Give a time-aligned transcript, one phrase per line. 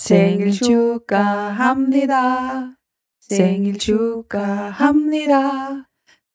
[0.00, 2.16] 생일 축하합니다.
[3.20, 5.50] 생일 축하합니다.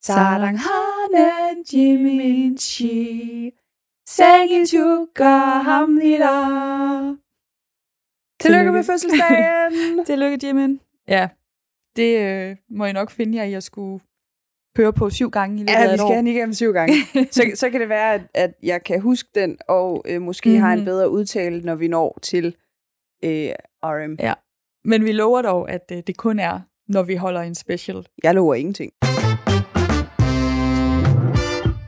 [0.02, 2.56] 사랑하는 지민
[4.06, 6.26] 생일 축하합니다.
[8.40, 10.06] Tillykke med fødselsdagen!
[10.06, 10.80] Tillykke, Jimin.
[11.08, 11.30] Ja,
[11.96, 14.00] det øh, må I nok finde jer i at skulle
[14.78, 16.08] høre på syv gange i løbet Ja, af vi et skal år.
[16.12, 16.94] have den igennem syv gange.
[17.32, 20.62] så, så kan det være, at, at jeg kan huske den, og øh, måske mm-hmm.
[20.64, 20.86] har en Mhm.
[20.86, 22.56] bedre udtale, når vi når til
[23.25, 23.51] øh,
[23.85, 24.17] RM.
[24.21, 24.35] Ja.
[24.85, 28.07] Men vi lover dog, at øh, det kun er, når vi holder en special.
[28.23, 28.93] Jeg lover ingenting.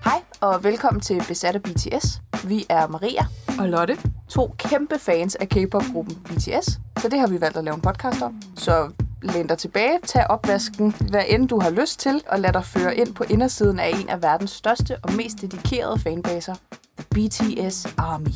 [0.05, 2.20] Hej og velkommen til Besat af BTS.
[2.48, 3.27] Vi er Maria,
[3.61, 3.97] Og Lotte?
[4.29, 8.23] to kæmpe fans af K-pop-gruppen BTS, så det har vi valgt at lave en podcast
[8.23, 8.42] om.
[8.56, 8.91] Så
[9.23, 12.97] læn dig tilbage, tag opvasken, hvad end du har lyst til, og lad dig føre
[12.97, 16.55] ind på indersiden af en af verdens største og mest dedikerede fanbaser,
[16.98, 18.31] The BTS Army.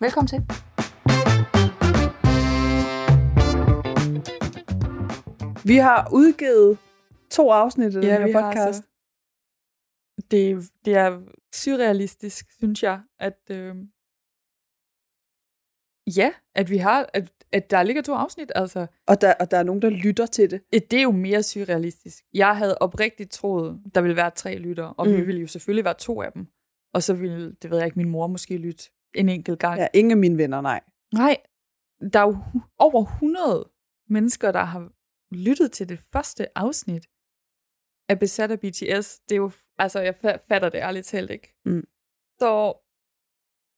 [0.00, 0.42] Velkommen til.
[5.66, 6.78] Vi har udgivet
[7.30, 8.66] to afsnit af den her podcast.
[8.66, 8.82] altså-
[10.30, 11.20] Det, det er
[11.54, 13.76] surrealistisk, synes jeg, at øh,
[16.16, 18.86] ja, at vi har, at, at der ligger to afsnit, altså.
[19.06, 20.60] Og, der, og der er nogen, der lytter til det.
[20.90, 22.24] Det er jo mere surrealistisk.
[22.34, 25.12] Jeg havde oprigtigt troet, der ville være tre lyttere, og mm.
[25.16, 26.46] vi ville jo selvfølgelig være to af dem.
[26.94, 29.80] Og så ville, det ved jeg ikke, min mor måske lytte en enkelt gang.
[29.80, 30.80] Ja, ingen af mine venner, nej.
[31.14, 31.36] Nej,
[32.12, 32.36] der er jo
[32.78, 33.70] over 100
[34.08, 34.92] mennesker, der har
[35.30, 37.06] lyttet til det første afsnit
[38.08, 39.18] af Besat af BTS.
[39.28, 41.54] Det er jo, altså jeg fa- fatter det ærligt talt ikke.
[41.64, 41.84] Mm.
[42.38, 42.72] Så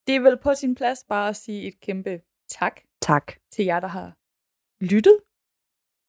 [0.06, 3.32] det er vel på sin plads bare at sige et kæmpe tak Tak.
[3.52, 4.16] til jer, der har
[4.84, 5.20] lyttet.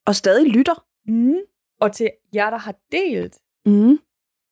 [0.08, 0.88] Og stadig lytter.
[1.06, 1.40] Mm.
[1.82, 3.98] Og til jer, der har delt Mm.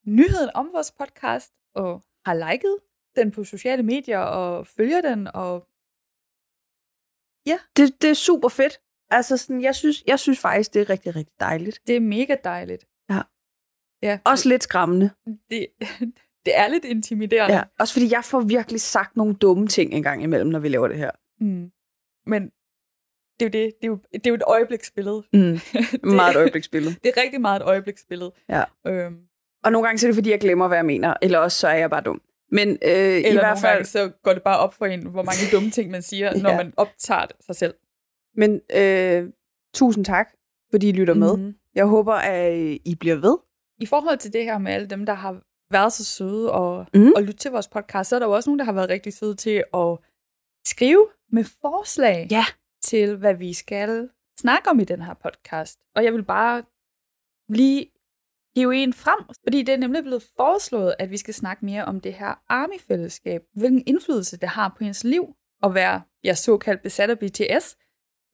[0.06, 2.78] nyheden om vores podcast, og har liket
[3.16, 5.68] den på sociale medier, og følger den, og
[7.78, 8.82] Det, det er super fedt.
[9.10, 11.80] Altså, sådan, jeg, synes, jeg synes faktisk, det er rigtig, rigtig dejligt.
[11.88, 12.86] det er mega dejligt.
[13.10, 13.22] Ja.
[14.04, 15.10] Ja, Også lidt skræmmende.
[15.50, 15.68] det,
[16.46, 17.56] det er lidt intimiderende.
[17.56, 17.64] Ja.
[17.80, 20.88] Også fordi jeg får virkelig sagt nogle dumme ting en gang imellem, når vi laver
[20.88, 21.12] det her.
[21.40, 21.72] Mm.
[22.26, 22.44] Men
[23.40, 23.74] det er jo det.
[23.82, 25.24] Det er jo, det er jo et øjebliksbillede.
[25.34, 25.40] Mm.
[25.92, 26.96] det, Meget et øjebliksbillede.
[27.04, 28.32] Det er rigtig meget et øjebliksbillede.
[28.50, 28.64] Ja.
[28.88, 29.18] Øhm,
[29.64, 31.14] Og nogle gange så er det, fordi jeg glemmer, hvad jeg mener.
[31.22, 32.22] Eller også så er jeg bare dum.
[32.52, 33.74] Men øh, i eller hvert nogle fald...
[33.74, 36.50] gange, så går det bare op for en, hvor mange dumme ting man siger, når
[36.50, 36.58] Ja.
[36.58, 37.74] man optager sig selv.
[38.38, 39.30] Men øh,
[39.74, 40.34] tusind tak,
[40.72, 41.38] fordi I lytter med.
[41.38, 41.56] Mhm.
[41.76, 42.54] Jeg håber, at
[42.86, 43.38] I bliver ved.
[43.80, 47.12] I forhold til det her med alle dem, der har været så søde og, mm.
[47.16, 49.14] og lytte til vores podcast, så er der jo også nogen, der har været rigtig
[49.14, 49.98] søde til at
[50.66, 52.46] skrive med forslag Ja.
[52.82, 54.10] til, hvad vi skal
[54.40, 55.80] snakke om i den her podcast.
[55.96, 56.64] Og jeg vil bare
[57.50, 57.92] lige
[58.56, 62.00] hive en frem, fordi det er nemlig blevet foreslået, at vi skal snakke mere om
[62.00, 63.42] det her Army-fællesskab.
[63.56, 65.34] Hvilken indflydelse det har på ens liv
[65.64, 67.78] at være ja, såkaldt besat af BTS.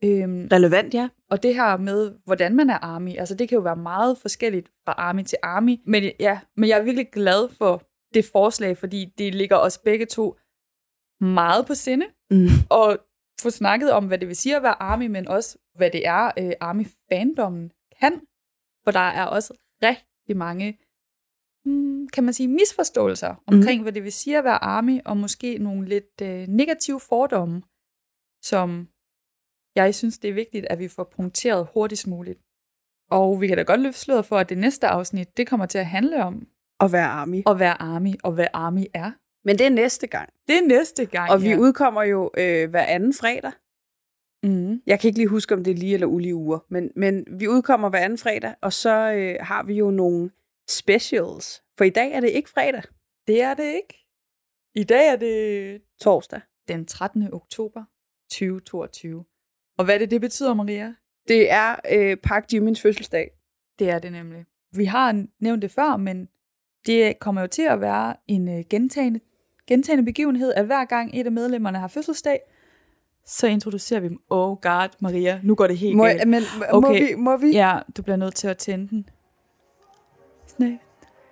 [0.03, 1.09] Øhm, Relevant, ja.
[1.30, 4.72] og det her med, hvordan man er army, altså det kan jo være meget forskelligt
[4.86, 5.78] fra army til army.
[5.86, 10.06] Men ja, men jeg er virkelig glad for det forslag, fordi det ligger os begge
[10.06, 10.38] to
[11.22, 12.06] meget på sinde.
[12.31, 12.47] Mm.
[12.69, 12.97] Og
[13.42, 16.31] få snakket om, hvad det vil sige at være army, men også, hvad det er,
[16.40, 18.22] øh, army-fandommen kan.
[18.84, 20.78] For der er også rigtig mange,
[21.66, 25.58] hmm, kan man sige, misforståelser omkring, hvad det vil sige at være army, og måske
[25.58, 27.62] nogle lidt øh, negative fordomme,
[28.42, 28.88] som
[29.75, 32.39] jeg synes, det er vigtigt, at vi får punkteret hurtigst muligt.
[33.11, 35.78] Og vi kan da godt løfte sløret for, at det næste afsnit, det kommer til
[35.78, 36.47] at handle om
[36.79, 37.41] At være army.
[37.47, 39.12] at være army, og hvad army er.
[39.45, 40.29] Men det er næste gang.
[40.47, 41.31] Det er næste gang.
[41.31, 41.57] Og vi ja.
[41.57, 43.51] udkommer jo øh, hver anden fredag.
[44.44, 44.81] mm.
[44.88, 46.59] Jeg kan ikke lige huske, om det er lige eller ulige uger.
[46.69, 50.31] Men, men vi udkommer hver anden fredag, og så øh, har vi jo nogle
[50.69, 51.63] specials.
[51.78, 52.83] For i dag er det ikke fredag.
[53.28, 54.06] Det er det ikke.
[54.75, 56.41] I dag er det Torsdag.
[56.67, 57.33] den 13.
[57.33, 57.83] oktober
[58.31, 59.25] 2022.
[59.78, 60.94] Og hvad det, det betyder, Maria?
[61.28, 63.31] Det er øh, Park Jimmins fødselsdag.
[63.79, 64.45] Det er det nemlig.
[64.75, 66.28] Vi har nævnt det før, men
[66.85, 69.19] det kommer jo til at være en øh, gentagende,
[69.67, 72.39] gentagende begivenhed, at hver gang et af medlemmerne har fødselsdag,
[73.25, 74.17] så introducerer vi dem.
[74.29, 76.27] Oh god, Maria, nu går det helt Må, galt.
[76.27, 76.74] men, okay.
[76.74, 77.07] må Okay.
[77.07, 77.15] vi?
[77.15, 77.51] Må vi?
[77.51, 79.09] Ja, du bliver nødt til at tænde den.
[80.57, 80.77] Nej.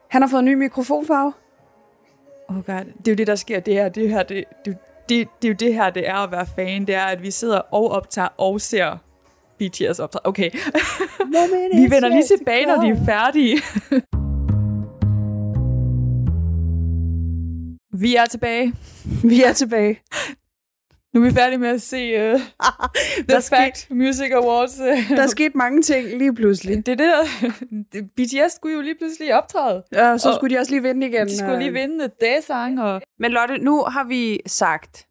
[0.08, 1.34] Han har fået en ny mikrofonfarve.
[2.48, 3.60] Oh god, det er jo det, der sker.
[3.60, 4.78] Det her, det her, det, det,
[5.12, 6.88] det, det er jo det her, det er at være fan.
[6.88, 8.98] Det er, at vi sidder og optager og ser
[9.60, 10.22] BTS optræde.
[10.24, 10.52] Okay,
[11.82, 13.58] vi vender lige tilbage, når de er færdige.
[17.94, 18.74] vi er tilbage.
[19.24, 20.00] Vi er tilbage.
[21.14, 22.40] Nu er vi færdige med at se uh,
[23.30, 24.76] Der The Fact Music Awards.
[24.76, 26.86] Der er sket mange ting lige pludselig.
[26.86, 28.02] det er det, der...
[28.48, 29.84] BTS skulle jo lige pludselig optræde.
[29.92, 31.28] Ja, så Og- skulle de også lige vinde igen.
[31.28, 31.74] De skulle lige øh.
[31.74, 32.82] vinde Day-sang.
[32.82, 33.02] Og...
[33.20, 35.08] Men Lotte, nu har vi sagt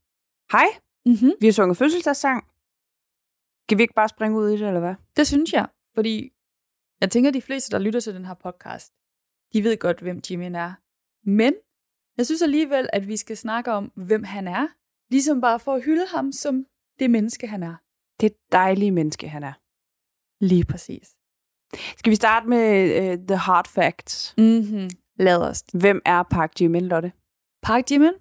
[0.53, 0.67] hej.
[1.07, 1.33] Mm-hmm.
[1.41, 2.45] Vi har sunget fødselsdagssang.
[3.69, 4.95] Skal vi ikke bare springe ud i det, eller hvad?
[5.17, 6.33] Det synes jeg, fordi
[7.01, 8.93] jeg tænker, at de fleste, der lytter til den her podcast,
[9.53, 10.73] de ved godt, hvem Jimin er.
[11.31, 11.55] Men
[12.17, 14.67] jeg synes alligevel, at vi skal snakke om, hvem han er.
[15.11, 16.67] Ligesom bare for at hylde ham som
[16.99, 17.75] det menneske, han er.
[18.21, 19.53] Det dejlige menneske, han er.
[20.45, 21.17] Lige præcis.
[21.99, 22.67] Skal vi starte med
[22.99, 24.35] uh, The Hard Facts?
[24.39, 24.91] Mm-hmm.
[25.19, 25.65] Lad os.
[25.73, 27.13] Hvem er Park Jimin, Lotte?
[27.63, 28.13] Park Jimin,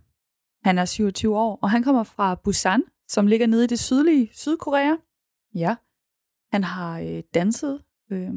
[0.64, 4.30] han er 27 år, og han kommer fra Busan, som ligger nede i det sydlige
[4.34, 4.96] Sydkorea.
[5.56, 5.76] Ja.
[6.54, 8.32] Han har øh, danset øh,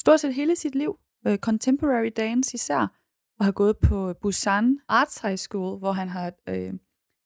[0.00, 0.98] stort set hele sit liv.
[1.26, 2.98] Øh, contemporary dance især.
[3.38, 6.74] Og har gået på Busan Arts High School, hvor han har øh,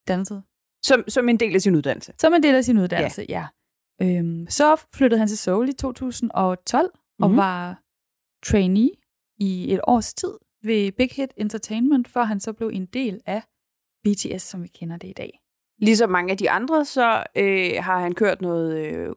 [0.09, 0.43] danset.
[0.85, 2.13] Som, som en del af sin uddannelse.
[2.19, 3.47] Som en del af sin uddannelse, ja.
[4.01, 4.19] ja.
[4.19, 7.23] Øhm, så flyttede han til Seoul i 2012 mm-hmm.
[7.25, 7.37] og Mhm.
[7.37, 7.83] var
[8.47, 8.91] trainee
[9.39, 10.33] i et års tid
[10.65, 13.43] ved Big Hit Entertainment, før han så blev en del af
[14.05, 15.39] BTS, som vi kender det i dag.
[15.79, 19.11] Ligesom mange af de andre, så øh, har han kørt noget øh,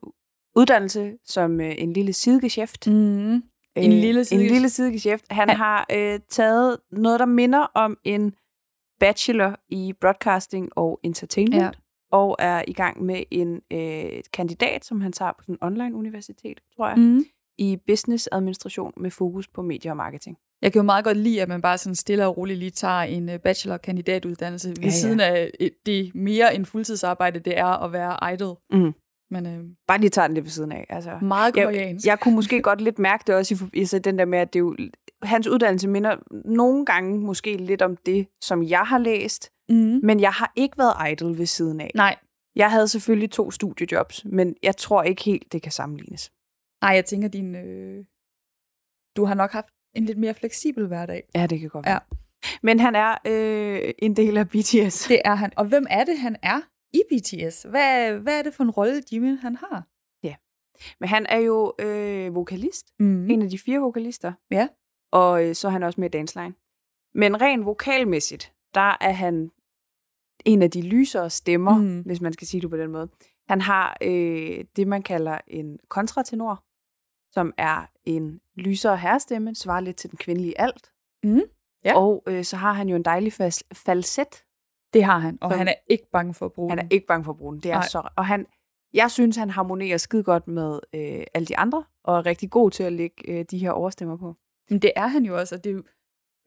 [0.55, 2.87] uddannelse som øh, en lille sidegeschæft.
[2.87, 2.93] Mm.
[2.93, 3.43] En
[3.75, 4.51] lille En sidegeschæft.
[4.53, 5.25] lille sidegeschæft.
[5.29, 8.35] Han Han- har øh, taget noget, der minder om en
[8.99, 11.69] bachelor i broadcasting og entertainment, Ja.
[12.11, 16.59] og er i gang med en øh, kandidat, som han tager på sådan en online-universitet,
[16.75, 17.25] tror jeg, mm.
[17.57, 20.37] I business administration med fokus på medier og marketing.
[20.61, 23.01] Jeg kan jo meget godt lide, at man bare sådan stille og roligt lige tager
[23.01, 24.89] en øh, bachelor-kandidatuddannelse ved Ja, ja.
[24.89, 28.57] siden af øh, det mere end fuldtidsarbejde, det er at være idol.
[28.71, 28.93] Mm.
[29.31, 30.85] Men øh, Bare lige tager den lidt ved siden af.
[30.89, 31.19] Altså.
[31.21, 32.05] meget Jeg- koreansk.
[32.07, 34.53] Jeg kunne måske godt lidt mærke det også i, i så den der med, at
[34.53, 34.75] det jo,
[35.23, 39.99] hans uddannelse minder nogle gange måske lidt om det, som jeg har læst, Mm.
[40.03, 41.91] men jeg har ikke været idol ved siden af.
[41.95, 42.15] Nej,
[42.55, 46.31] Jeg havde selvfølgelig to studiejobs, men jeg tror ikke helt, det kan sammenlignes.
[46.83, 48.05] Nej, jeg tænker, din, øh,
[49.17, 51.23] du har nok haft en lidt mere fleksibel hverdag.
[51.35, 51.91] Ja, det kan godt Ja.
[51.91, 51.99] være.
[52.63, 55.07] Men han er øh, en del af BTS.
[55.07, 55.51] Det er han.
[55.57, 56.61] Og hvem er det, han er
[56.95, 57.65] i BTS?
[57.69, 59.87] Hvad, hvad er det for en rolle, Jimin han har?
[60.99, 62.93] Men han er jo øh, vokalist.
[62.99, 63.29] Mm.
[63.29, 64.33] En af de fire vokalister.
[64.51, 64.67] Ja.
[65.11, 66.53] Og øh, så er han også med i Dance Line.
[67.13, 69.51] Men rent vokalmæssigt, der er han
[70.45, 72.01] en af de lysere stemmer, mm.
[72.01, 73.09] hvis man skal sige det på den måde.
[73.47, 76.63] Han har øh, det, man kalder en kontratenor,
[77.31, 80.91] som er en lysere herrestemme, svarer lidt til den kvindelige alt.
[81.23, 81.41] Mm.
[81.85, 81.97] Ja.
[81.97, 84.44] Og øh, så har han jo en dejlig fas- falset.
[84.95, 86.91] Det har han, og han er ikke bange for at bruge Han er den.
[86.91, 87.63] ikke bange for at bruge den.
[87.63, 87.87] Det er Nej.
[87.87, 88.45] så, og han,
[88.93, 92.71] jeg synes, han harmonerer skide godt med øh, alle de andre, og er rigtig god
[92.71, 94.35] til at lægge øh, de her overstemmer på.
[94.69, 95.83] Men det er han jo også, og det er jo,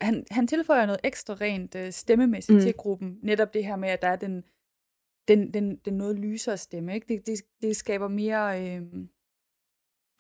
[0.01, 2.59] han, han tilføjer noget ekstra rent øh, stemmemæssigt Mm.
[2.59, 2.63] mm.
[2.65, 3.19] til gruppen.
[3.23, 4.43] Netop det her med, at der er den,
[5.29, 6.95] den, den, den noget lysere stemme.
[6.95, 7.07] Ikke?
[7.15, 8.83] Det, det, det skaber mere øh,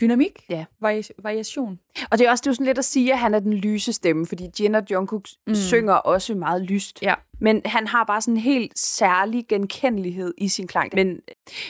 [0.00, 0.64] dynamik, Ja.
[0.80, 1.78] vari- variation.
[2.10, 3.92] Og det er også det er sådan lidt at sige, at han er den lyse
[3.92, 5.54] stemme, fordi Jin og Jungkook mm.
[5.54, 7.02] Synger også meget lyst.
[7.02, 7.14] Ja.
[7.40, 10.90] Men han har bare sådan en helt særlig genkendelighed i sin klang.
[10.94, 11.20] Men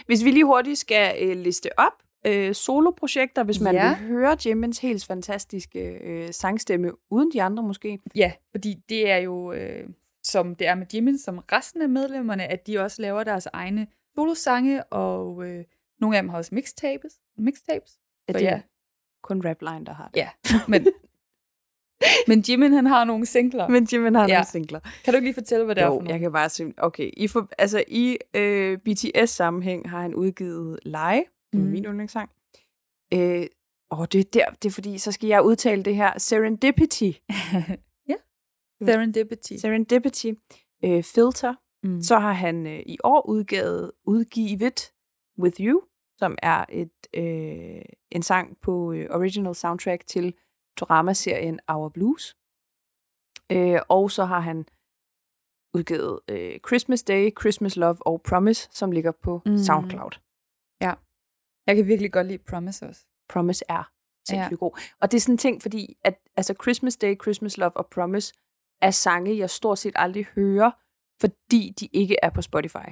[0.06, 1.92] hvis vi lige hurtigt skal øh, liste op
[2.26, 3.88] øh, soloprojekter, hvis man Ja.
[3.88, 7.98] vil høre Jimins helt fantastiske øh, sangstemme, uden de andre måske.
[8.14, 9.88] Ja, fordi det er jo, øh,
[10.22, 13.86] som det er med Jimin, som resten af medlemmerne, at de også laver deres egne
[14.14, 15.64] solosange, og øh,
[16.00, 17.12] nogle af dem har også mixtapes.
[17.38, 17.98] mixtapes.
[18.28, 18.60] Ja, det er ja,
[19.22, 20.16] kun Rapline, der har det.
[20.20, 20.28] ja.
[20.69, 20.86] Men,
[22.28, 23.69] men Jimin, han har nogle singler.
[23.69, 24.34] Men Jimin har Ja.
[24.34, 24.80] nogle singler.
[25.04, 26.10] Kan du ikke lige fortælle, hvad det er for Jo, nogle?
[26.10, 31.25] jeg kan bare sige, okay, i, for, altså, i øh, BTS-sammenhæng har han udgivet Lie,
[31.52, 31.60] mm.
[31.60, 32.30] min yndlingssang.
[33.14, 33.47] Øh,
[33.90, 37.11] og det er, der, det er fordi, så skal jeg udtale det her, Serendipity.
[38.11, 38.14] ja.
[38.85, 39.52] Serendipity.
[39.56, 40.26] Serendipity.
[40.85, 41.54] Øh, Filter.
[41.82, 42.02] Mm.
[42.02, 44.92] Så har han øh, i år udgivet, udgivet
[45.38, 45.82] With You,
[46.18, 50.34] som er et øh, en sang på øh, original soundtrack til
[50.76, 52.37] dramaserien Our Blues.
[53.52, 54.66] Øh, og så har han
[55.75, 59.58] udgivet øh, Christmas Day, Christmas Love og Promise, som ligger på Mm.
[59.58, 60.18] SoundCloud.
[61.68, 63.06] Jeg kan virkelig godt lide Promise også.
[63.28, 63.90] Promise er
[64.28, 64.64] sindssygt ja.
[64.64, 64.80] god.
[65.00, 68.34] Og det er sådan en ting, fordi at altså Christmas Day, Christmas Love og Promise
[68.82, 70.70] er sange, jeg stort set aldrig hører,
[71.20, 72.88] fordi de ikke er på Spotify.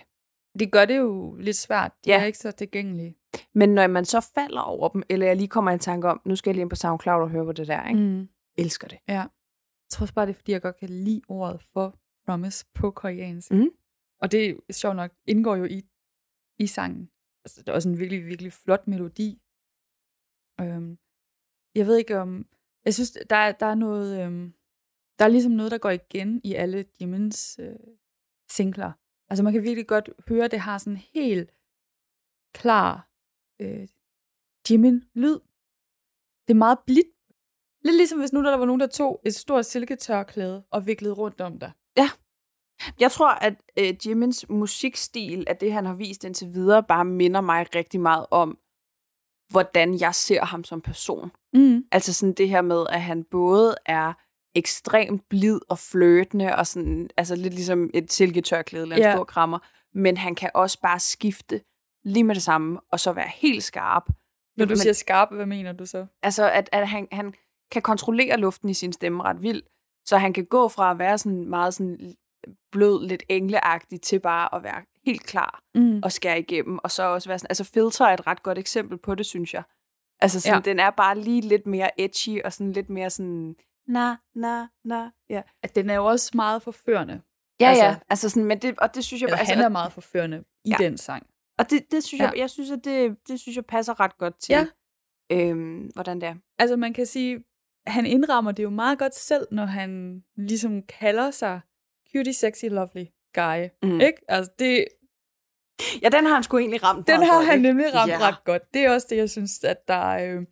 [0.58, 1.92] Det gør det jo lidt svært.
[2.04, 2.20] De Ja.
[2.20, 3.16] er ikke så tilgængelige.
[3.54, 6.20] Men når man så falder over dem, eller jeg lige kommer i en tanke om,
[6.24, 8.00] nu skal jeg lige ind på SoundCloud og høre på det der, ikke?
[8.00, 8.06] Mm.
[8.06, 8.28] Mm.
[8.58, 8.98] elsker det.
[9.08, 9.14] Ja.
[9.20, 12.90] Jeg tror også bare, det er, fordi jeg godt kan lide ordet for promise på
[12.90, 13.50] koreansk.
[13.50, 13.68] Mhm.
[14.22, 15.82] Og det er sjovt nok, indgår jo i,
[16.58, 17.10] i sangen.
[17.44, 19.42] Altså, det er også en virkelig, virkelig flot melodi.
[20.60, 20.98] Øhm,
[21.74, 22.46] jeg ved ikke om...
[22.84, 24.24] Jeg synes, der er, der er noget...
[24.26, 24.52] Øhm,
[25.18, 27.76] der er ligesom noget, der går igen i alle Jimins øh,
[28.50, 28.92] singler.
[29.28, 31.50] Altså man kan virkelig godt høre, at det har sådan en helt
[32.54, 33.08] klar
[33.60, 33.88] øh,
[34.70, 35.38] Jimin-lyd.
[36.48, 37.06] Det er meget blidt.
[37.84, 41.40] Lidt ligesom hvis nu der var nogen, der tog et stort silketørklæde og viklede rundt
[41.40, 41.72] om dig.
[43.00, 47.40] Jeg tror, at øh, Jimins musikstil, at det han har vist indtil videre, bare minder
[47.40, 48.58] mig rigtig meget om
[49.50, 51.30] hvordan jeg ser ham som person.
[51.52, 51.84] Mm.
[51.92, 54.12] Altså sådan det her med, at han både er
[54.56, 59.12] ekstremt blid og flirtende, og sådan, altså lidt ligesom et silketørklæde eller en Ja.
[59.12, 59.58] stor krammer,
[59.94, 61.60] men han kan også bare skifte
[62.04, 64.02] lige med det samme, og så være helt skarp.
[64.56, 66.06] Når du Men- siger skarp, hvad mener du så?
[66.22, 67.34] Altså, at, at han, han
[67.72, 69.66] kan kontrollere luften i sin stemme ret vildt,
[70.04, 72.14] så han kan gå fra at være sådan meget sådan
[72.72, 76.00] blød, lidt engleagtig, til bare at være helt klar Mm.
[76.04, 78.98] og skære igennem, og så også være sådan, altså Filter er et ret godt eksempel
[78.98, 79.62] på det, synes jeg.
[80.20, 80.70] Altså sådan, ja.
[80.70, 83.54] den er bare lige lidt mere edgy, og sådan lidt mere sådan,
[83.88, 85.42] na, na, na, ja.
[85.62, 87.20] At den er jo også meget forførende.
[87.60, 89.68] Ja, Altså- ja, altså sådan, men det, og det synes jeg, Eller altså, han er
[89.68, 90.76] meget forførende i Ja.
[90.84, 91.26] den sang.
[91.58, 92.24] og det, det synes Ja.
[92.30, 94.66] jeg, jeg synes, at det, det synes jeg passer ret godt til, Ja.
[95.32, 96.34] øhm, hvordan det er.
[96.58, 97.44] Altså man kan sige,
[97.86, 101.60] han indrammer det jo meget godt selv, når han ligesom kalder sig
[102.12, 103.68] cutie, sexy, lovely guy.
[103.82, 104.00] Mm.
[104.00, 104.18] Ikke?
[104.28, 104.84] Altså det,
[106.02, 108.18] Ja, den har han sgu egentlig ramt den har han nemlig ramt Ja.
[108.28, 108.74] ret godt.
[108.74, 110.46] Det er også det, jeg synes, at der øh,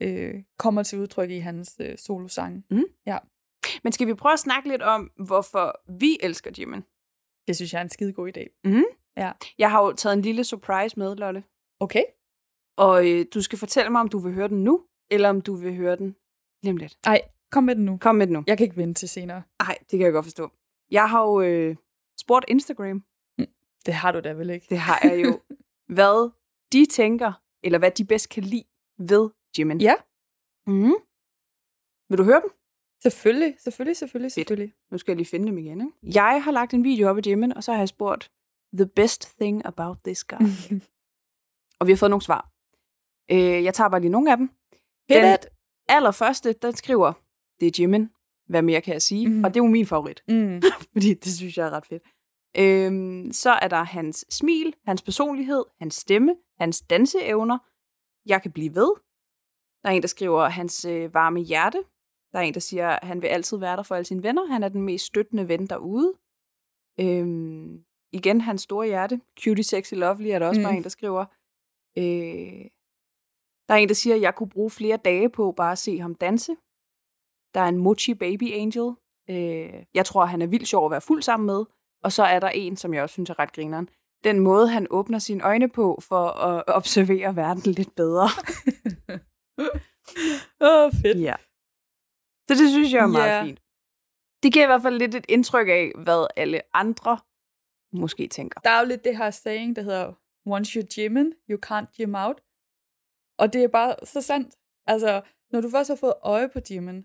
[0.00, 2.62] øh, kommer til udtryk i hans øh, solosange.
[3.84, 6.82] Men skal vi prøve at snakke lidt om, hvorfor vi elsker Jimin?
[7.46, 8.70] Det synes jeg er en skide god idé.
[9.58, 11.44] Jeg har jo taget en lille surprise med, Lotte.
[11.80, 12.02] Okay.
[12.76, 15.54] Og øh, du skal fortælle mig, om du vil høre den nu, eller om du
[15.54, 16.16] vil høre den
[16.62, 16.98] lige om lidt.
[17.04, 17.98] Ej, kom med den nu.
[17.98, 18.44] Kom med den nu.
[18.46, 19.42] Jeg kan ikke vente til senere.
[19.62, 20.50] Nej, det kan jeg godt forstå.
[20.90, 21.76] Jeg har jo øh,
[22.20, 23.04] spurgt Instagram,
[23.86, 24.66] Det har du da vel ikke?
[24.70, 25.40] det har jeg jo,
[25.96, 26.30] hvad
[26.72, 28.64] de tænker, eller hvad de bedst kan lide
[28.98, 29.80] ved Jimin.
[29.80, 29.94] Ja.
[30.66, 30.94] Mm.
[32.08, 32.50] Vil du høre dem?
[33.02, 34.74] Selvfølgelig, selvfølgelig, selvfølgelig, selvfølgelig.
[34.90, 35.80] Nu skal jeg lige finde dem igen.
[35.80, 36.18] Ikke?
[36.20, 38.30] Jeg har lagt en video op af Jimin, og så har jeg spurgt,
[38.76, 40.36] the best thing about this guy.
[41.80, 42.50] og vi har fået nogle svar.
[43.30, 44.50] Øh, jeg tager bare lige nogle af dem.
[45.08, 45.46] Hit Den- it!
[45.88, 47.12] Allerførste, den skriver,
[47.60, 48.08] det er Jimin.
[48.46, 49.28] Hvad mere kan jeg sige?
[49.28, 49.44] Mm.
[49.44, 50.22] Og det er jo min favorit.
[50.28, 50.62] Mm.
[50.92, 52.02] fordi det synes jeg er ret fedt.
[52.58, 57.58] Øhm, så er der hans smil, hans personlighed, hans stemme, hans danseevner.
[58.26, 58.90] Jeg kan blive ved.
[59.82, 61.82] Der er en, der skriver hans øh, varme hjerte.
[62.32, 64.46] Der er en, der siger, at han vil altid være der for alle sine venner.
[64.46, 66.12] Han er den mest støttende ven derude.
[67.00, 69.20] Øhm, igen, hans store hjerte.
[69.44, 70.64] Cutie, sexy, lovely er der også mm.
[70.64, 71.24] Bare en, der skriver.
[71.98, 72.64] Øh,
[73.68, 75.98] der er en, der siger, at jeg kunne bruge flere dage på bare at se
[75.98, 76.56] ham danse.
[77.54, 78.94] Der er en Mochi Baby Angel.
[79.30, 81.64] Øh, jeg tror, han er vildt sjov at være fuld sammen med.
[82.02, 83.88] Og så er der en, som jeg også synes er ret grineren.
[84.24, 88.28] Den måde, han åbner sine øjne på for at observere verden lidt bedre.
[89.58, 91.20] Åh, oh, fedt.
[91.20, 91.34] Ja.
[92.48, 93.42] Så det synes jeg er meget Ja.
[93.44, 93.60] fint.
[94.42, 97.18] Det giver i hvert fald lidt et indtryk af, hvad alle andre
[97.92, 98.60] måske tænker.
[98.60, 100.12] Der er jo lidt det her saying, der hedder,
[100.46, 102.40] once you're Jimin, you can't Jim out.
[103.38, 104.54] Og det er bare så sandt.
[104.86, 105.22] Altså,
[105.52, 107.04] når du først har fået øje på Jimin,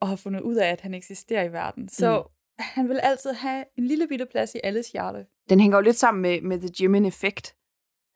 [0.00, 2.28] og har fundet ud af, at han eksisterer i verden, så mm.
[2.58, 5.26] han vil altid have en lille bitte plads i alles hjerte.
[5.48, 7.56] Den hænger jo lidt sammen med, med The Jimin-effekt.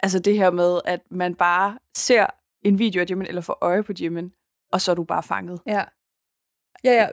[0.00, 2.26] Altså det her med, at man bare ser
[2.64, 4.32] en video af Jimin, eller får øje på Jimin,
[4.72, 5.60] og så er du bare fanget.
[5.66, 5.84] Ja.
[6.84, 7.08] Ja, ja.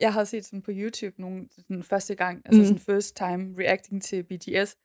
[0.00, 2.66] Jeg har set sådan på YouTube nogle den første gang, altså Mhm.
[2.66, 4.76] sådan first time reacting til BTS,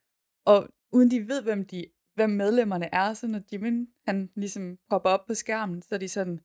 [0.46, 1.86] og uden de ved, hvem de
[2.16, 6.08] hvem medlemmerne er, så når Jimin, han ligesom popper op på skærmen, så er de
[6.10, 6.40] sådan,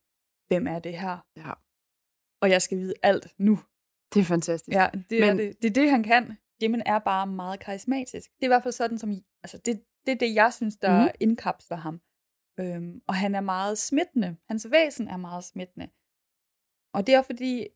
[0.48, 1.18] hvem er det her?
[1.36, 1.52] Ja.
[2.42, 3.58] Og jeg skal vide alt nu.
[4.14, 4.74] Det er fantastisk.
[4.74, 5.28] Ja, det, Men...
[5.28, 5.62] er det.
[5.62, 6.36] det er det, han kan.
[6.62, 8.30] Jimin er bare meget karismatisk.
[8.30, 9.10] Det er i hvert fald sådan, som,
[9.42, 11.10] altså det, det er det, jeg synes, der mm.
[11.20, 12.00] indkapsler ham.
[12.60, 14.36] Øhm, og han er meget smittende.
[14.48, 15.86] Hans væsen er meget smittende.
[16.94, 17.68] Og det er fordi,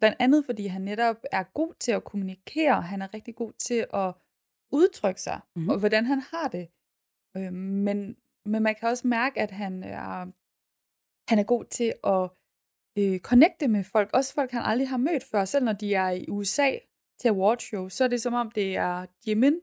[0.00, 2.82] blandt andet fordi han netop er god til at kommunikere.
[2.82, 4.14] Han er rigtig god til at
[4.72, 5.64] udtrykke sig, Mhm.
[5.64, 5.68] mm.
[5.70, 6.68] og hvordan han har det.
[7.36, 7.54] Øhm,
[7.86, 10.26] men, men man kan også mærke, at han er,
[11.30, 12.24] han er god til at
[12.98, 14.10] øh, connecte med folk.
[14.14, 15.44] Også folk, han aldrig har mødt før.
[15.44, 16.70] Selv når de er i USA
[17.20, 19.60] til awardshow, så er det som om, det er Jimin,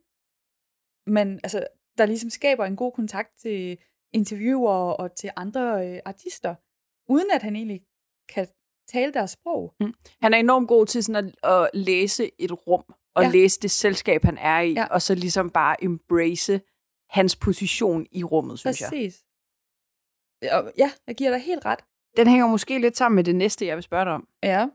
[1.16, 1.68] men altså,
[1.98, 3.78] der ligesom skaber en god kontakt til
[4.14, 6.56] interviewer og til andre øh, artister,
[7.12, 7.82] uden at han egentlig
[8.30, 8.48] kan
[8.88, 9.74] tale deres sprog.
[10.22, 12.84] Han er enormt god til sådan at, at læse et rum,
[13.16, 13.30] og Ja.
[13.30, 14.86] læse det selskab, han er i, Ja.
[14.86, 16.62] og så ligesom bare embrace
[17.10, 18.88] hans position i rummet, synes jeg.
[18.90, 19.26] Præcis.
[20.78, 21.80] Ja, jeg giver dig helt ret.
[22.18, 24.28] Den hænger måske lidt sammen med det næste, jeg vil spørge dig om.
[24.44, 24.68] Ja.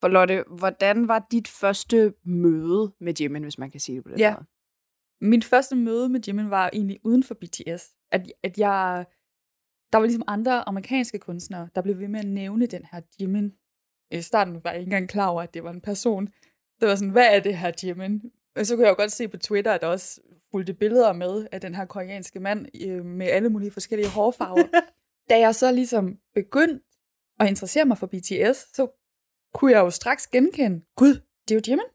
[0.00, 4.10] For Lotte, hvordan var dit første møde med Jimin, hvis man kan sige det på
[4.10, 4.34] den Ja.
[4.34, 4.46] måde?
[5.20, 7.95] Min første møde med Jimin var egentlig uden for BTS.
[8.12, 9.06] At, at jeg...
[9.92, 13.52] Der var ligesom andre amerikanske kunstnere, der blev ved med at nævne den her Jimin.
[14.10, 16.26] I starten var jeg ikke engang klar over, at det var en person.
[16.80, 18.22] Det var sådan, hvad er det her Jimin?
[18.56, 20.20] Og så kunne jeg jo godt se på Twitter, at der også
[20.50, 24.82] fulgte billeder med af den her koreanske mand øh, med alle mulige forskellige hårfarver.
[25.30, 26.84] da jeg så ligesom begyndte
[27.40, 28.88] at interessere mig for BTS, så
[29.54, 31.14] kunne jeg jo straks genkende, gud,
[31.48, 31.86] det er jo Jimin.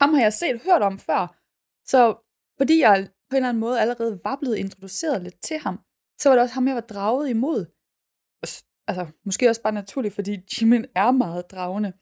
[0.00, 1.40] Ham har jeg set hørt om før.
[1.84, 2.14] Så
[2.58, 5.80] fordi jeg på en eller anden måde allerede var blevet introduceret lidt til ham,
[6.20, 7.66] så var det også ham, jeg var draget imod.
[8.88, 11.92] Altså, måske også bare naturligt, fordi Jimin er meget dragende.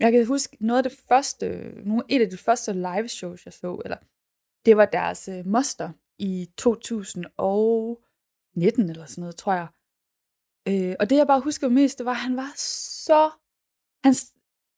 [0.00, 1.46] Jeg kan huske noget af det første,
[1.88, 3.96] nogle, et af de første live shows, jeg så, eller
[4.66, 9.68] det var deres øh, uh, moster i 2019 eller sådan noget, tror jeg.
[10.68, 12.52] Øh, og det jeg bare husker mest, det var, at han var
[13.06, 13.30] så...
[14.04, 14.34] Hans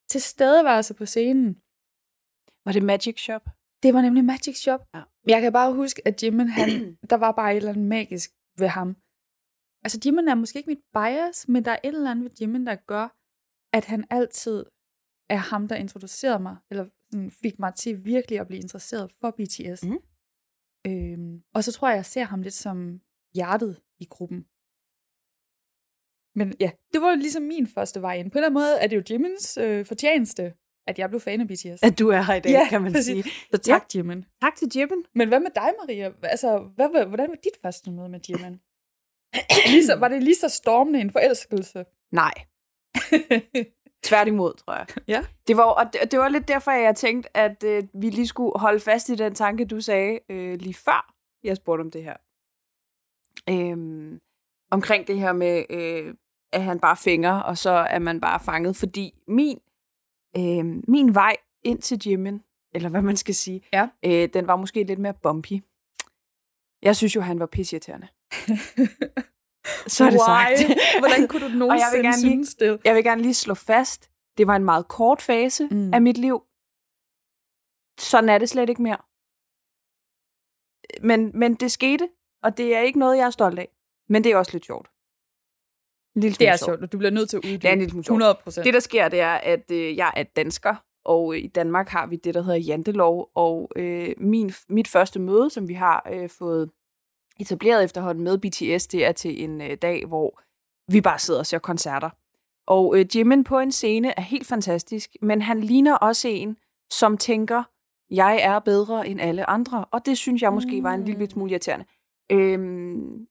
[0.08, 1.54] tilstedeværelse på scenen,
[2.64, 3.44] Var det Magic Shop?
[3.86, 4.80] Det var nemlig Magic Shop.
[4.94, 5.02] Ja.
[5.32, 6.68] Jeg kan bare huske, at Jimin, han,
[7.10, 8.88] der var bare et eller andet magisk ved ham.
[9.84, 12.66] Altså, Jimin er måske ikke mit bias, men der er et eller andet ved Jimin,
[12.66, 13.06] der gør,
[13.76, 14.58] at han altid
[15.30, 19.30] er ham, der introducerede mig, eller sådan fik mig til virkelig at blive interesseret for
[19.30, 19.80] BTS.
[19.84, 19.98] Mhm.
[20.86, 23.00] Øhm, og så tror jeg, jeg ser ham lidt som
[23.34, 24.40] hjertet i gruppen.
[26.38, 28.30] Men ja, det var ligesom min første vej ind.
[28.30, 30.44] På en eller anden måde er det jo Jimins øh, fortjeneste,
[30.86, 31.82] at jeg blev fan af BTS.
[31.82, 33.24] At du er her i dag, Ja, kan man præcis.
[33.24, 33.34] sige.
[33.54, 33.98] Så tak, ja.
[33.98, 34.24] Jimin.
[34.40, 35.04] Tak til Jimin.
[35.14, 36.10] Men hvad med dig, Maria?
[36.22, 38.60] Altså, hvad, hvordan var dit første møde med Jimin?
[39.86, 41.84] så, var det lige så stormende en forelskelse?
[42.12, 42.32] Nej,
[44.08, 44.86] tværtimod, tror jeg.
[45.08, 45.24] Ja.
[45.46, 48.26] Det var, og det, det var lidt derfor, at jeg tænkte, at øh, vi lige
[48.26, 51.14] skulle holde fast i den tanke, du sagde øh, lige før,
[51.44, 52.16] jeg spurgte om det her.
[53.50, 54.20] Øhm,
[54.70, 56.14] omkring det her med, øh,
[56.52, 58.76] at han bare fænger, og så er man bare fanget.
[58.76, 59.58] Fordi min,
[60.38, 62.42] øh, min vej ind til Jimin,
[62.74, 63.88] eller hvad man skal sige, Ja.
[64.04, 65.52] øh, den var måske lidt mere bumpy.
[66.82, 68.08] Jeg synes jo, han var pisseirriterende.
[69.94, 70.56] Så er det Why?
[70.56, 70.80] sagt.
[70.98, 72.80] Hvordan kunne du Og jeg vil nogensinde gerne lige- synes det?
[72.84, 75.94] Jeg vil gerne lige slå fast, det var en meget kort fase mm.
[75.94, 76.42] af mit liv.
[78.00, 78.98] Sådan er det slet ikke mere.
[81.02, 82.08] Men, men det skete,
[82.42, 83.68] og det er ikke noget, jeg er stolt af.
[84.08, 84.90] Men det er også lidt sjovt.
[86.16, 87.62] Lille Det er sjovt, og du bliver nødt til at uddybe.
[87.62, 88.14] Det er en lille smule sjovt.
[88.14, 88.64] 100 procent.
[88.64, 92.06] Det, der sker, det er, at øh, jeg er dansker, og øh, i Danmark har
[92.06, 96.28] vi det, der hedder jantelov, og øh, min, mit første møde, som vi har øh,
[96.28, 96.70] fået
[97.40, 100.40] etableret efterhånden med BTS, det er til en øh, dag, hvor
[100.92, 102.10] vi bare sidder og ser koncerter.
[102.66, 106.56] Og øh, Jimin på en scene er helt fantastisk, men han ligner også en,
[106.90, 107.62] som tænker,
[108.10, 111.50] jeg er bedre end alle andre, og det synes jeg måske var en lille smule
[111.50, 111.84] irriterende.
[112.32, 113.26] Øhm,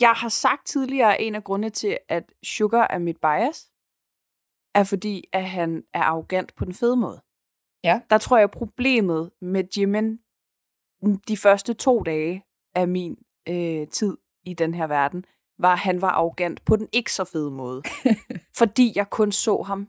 [0.00, 3.70] jeg har sagt tidligere, at en af grundene til, at Sugar er mit bias,
[4.74, 7.22] er fordi, at han er arrogant på den fede måde.
[7.84, 8.00] Ja.
[8.10, 10.18] Der tror jeg, problemet med Jimin
[11.28, 13.16] de første to dage af min
[13.48, 15.24] øh, tid i den her verden,
[15.58, 17.82] var, at han var arrogant på den ikke så fede måde.
[18.58, 19.88] fordi jeg kun så ham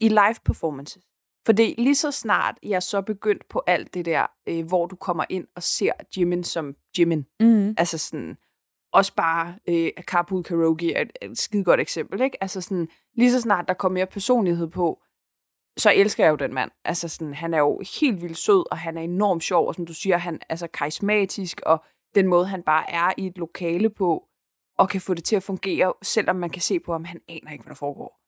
[0.00, 1.04] i live performances.
[1.46, 5.24] Fordi lige så snart jeg så begyndt på alt det der, øh, hvor du kommer
[5.28, 7.74] ind og ser Jimin som Jimin, Mm.
[7.78, 8.36] Altså sådan,
[8.92, 12.42] også bare øh, Carpool Karaoke er et, er et skide godt eksempel, ikke?
[12.42, 15.02] Altså sådan, lige så snart der kommer mere personlighed på,
[15.76, 16.70] så elsker jeg jo den mand.
[16.84, 19.86] Altså sådan, han er jo helt vildt sød, og han er enormt sjov, og som
[19.86, 23.90] du siger, han er altså karismatisk, og den måde, han bare er i et lokale
[23.90, 24.28] på,
[24.78, 27.52] og kan få det til at fungere, selvom man kan se på ham, han aner
[27.52, 28.20] ikke, hvad der foregår.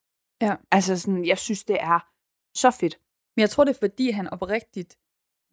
[0.43, 0.57] Ja.
[0.71, 1.99] Altså sådan, jeg synes, det er
[2.55, 3.01] så fedt.
[3.37, 4.99] Men jeg tror, det er fordi, han oprigtigt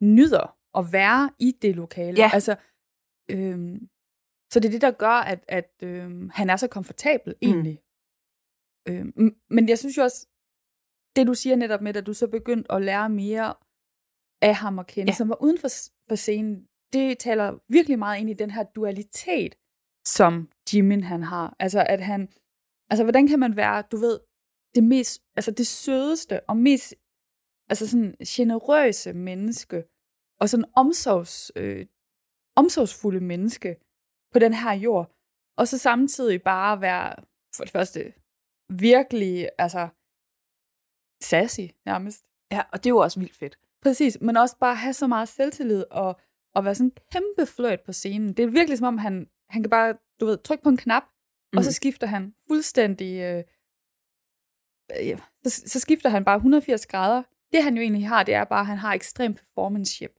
[0.02, 2.18] nyder at være i det lokale.
[2.18, 2.30] Ja.
[2.32, 2.56] Altså,
[3.30, 3.88] øhm,
[4.52, 7.82] så det er det, der gør, at, at øhm, han er så komfortabel egentlig.
[8.88, 10.26] Øhm, m- men jeg synes jo også,
[11.16, 13.54] det du siger netop med, at du så begyndt at lære mere
[14.42, 15.16] af ham at kende, ja.
[15.16, 15.68] som var uden for,
[16.08, 19.54] for scenen, det taler virkelig meget ind i den her dualitet,
[20.06, 21.56] som Jimin han har.
[21.58, 22.20] Altså, at han,
[22.90, 24.20] altså, hvordan kan man være, du ved,
[24.74, 26.94] det mest, altså det sødeste og mest,
[27.70, 29.84] altså sådan generøse menneske,
[30.40, 31.86] og sådan omsorgs, øh,
[32.56, 33.76] omsorgsfulde menneske
[34.32, 35.14] på den her jord,
[35.56, 37.14] og så samtidig bare være,
[37.56, 38.12] for det første,
[38.68, 39.88] virkelig, altså,
[41.22, 42.24] sassy nærmest.
[42.50, 43.58] Ja, og det er jo også vildt fedt.
[43.82, 46.20] Præcis, men også bare have så meget selvtillid og,
[46.54, 48.28] og være sådan en kæmpe fløjt på scenen.
[48.36, 51.02] Det er virkelig som om, han, han kan bare, du ved, trykke på en knap,
[51.52, 51.56] mm.
[51.58, 51.72] og så Mhm.
[51.72, 53.44] skifter han fuldstændig, øh,
[54.90, 57.22] ja, så, så skifter han bare 180 grader.
[57.52, 60.14] Det han jo egentlig har, det er bare, at han har ekstrem performance-ship.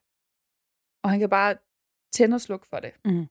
[1.04, 1.58] Og han kan bare
[2.14, 2.94] tænde og slukke for det.
[3.06, 3.26] Mhm.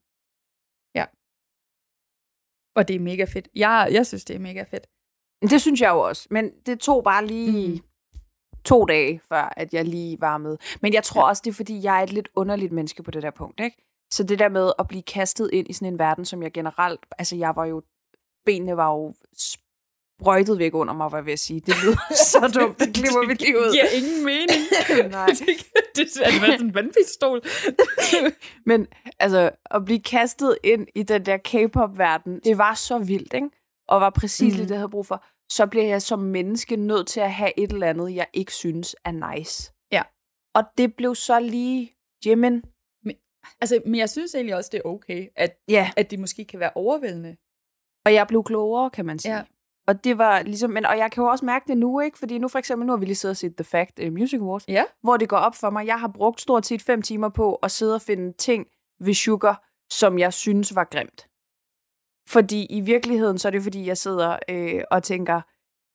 [2.77, 3.49] Og det er mega fedt.
[3.55, 4.87] Jeg, jeg synes, det er mega fedt.
[5.51, 7.81] Det synes jeg jo også, men det tog bare lige mm.
[8.65, 10.57] to dage, før at jeg lige var med.
[10.81, 11.29] Men jeg tror ja.
[11.29, 13.77] også, det er fordi, jeg er et lidt underligt menneske på det der punkt, ikke?
[14.13, 17.01] Så det der med at blive kastet ind i sådan en verden, som jeg generelt...
[17.19, 17.83] Altså, jeg var jo...
[18.47, 19.15] Benene var jo
[20.21, 21.61] sprøjtet væk under mig, var jeg ved at sige.
[21.61, 21.97] Det lyder
[22.33, 23.65] så dumt, det klipper vi lige ud.
[23.65, 24.63] Det giver ingen mening.
[25.11, 25.27] Nej.
[25.39, 25.49] det,
[25.97, 27.41] det er sådan en vandpistol.
[28.67, 28.87] Men
[29.19, 33.51] altså, at blive kastet ind i den der K-pop-verden, det var så vildt, ikke?
[33.89, 34.61] Og var præcis mm.
[34.61, 35.25] Det, jeg havde brug for.
[35.53, 38.97] Så bliver jeg som menneske nødt til at have et eller andet, jeg ikke synes
[39.05, 39.73] er nice.
[39.93, 40.03] Ja.
[40.55, 41.93] Og det blev så lige
[42.27, 42.63] Jimin.
[43.61, 46.61] Altså, men jeg synes egentlig også, det er okay, at, Ja, at det måske kan
[46.61, 47.37] være overvældende.
[48.07, 49.35] og jeg blev klogere, kan man sige.
[49.37, 49.43] Ja.
[49.89, 52.19] Og det var ligesom, men, og jeg kan jo også mærke det nu, ikke?
[52.19, 54.41] Fordi nu for eksempel, nu har vi lige siddet og set The Fact uh, Music
[54.41, 54.85] Awards, Ja.
[55.03, 55.87] hvor det går op for mig.
[55.87, 58.67] Jeg har brugt stort set fem timer på at sidde og finde ting
[59.01, 61.29] ved Sugar, som jeg synes var grimt.
[62.29, 65.41] Fordi i virkeligheden, så er det fordi, jeg sidder øh, og tænker,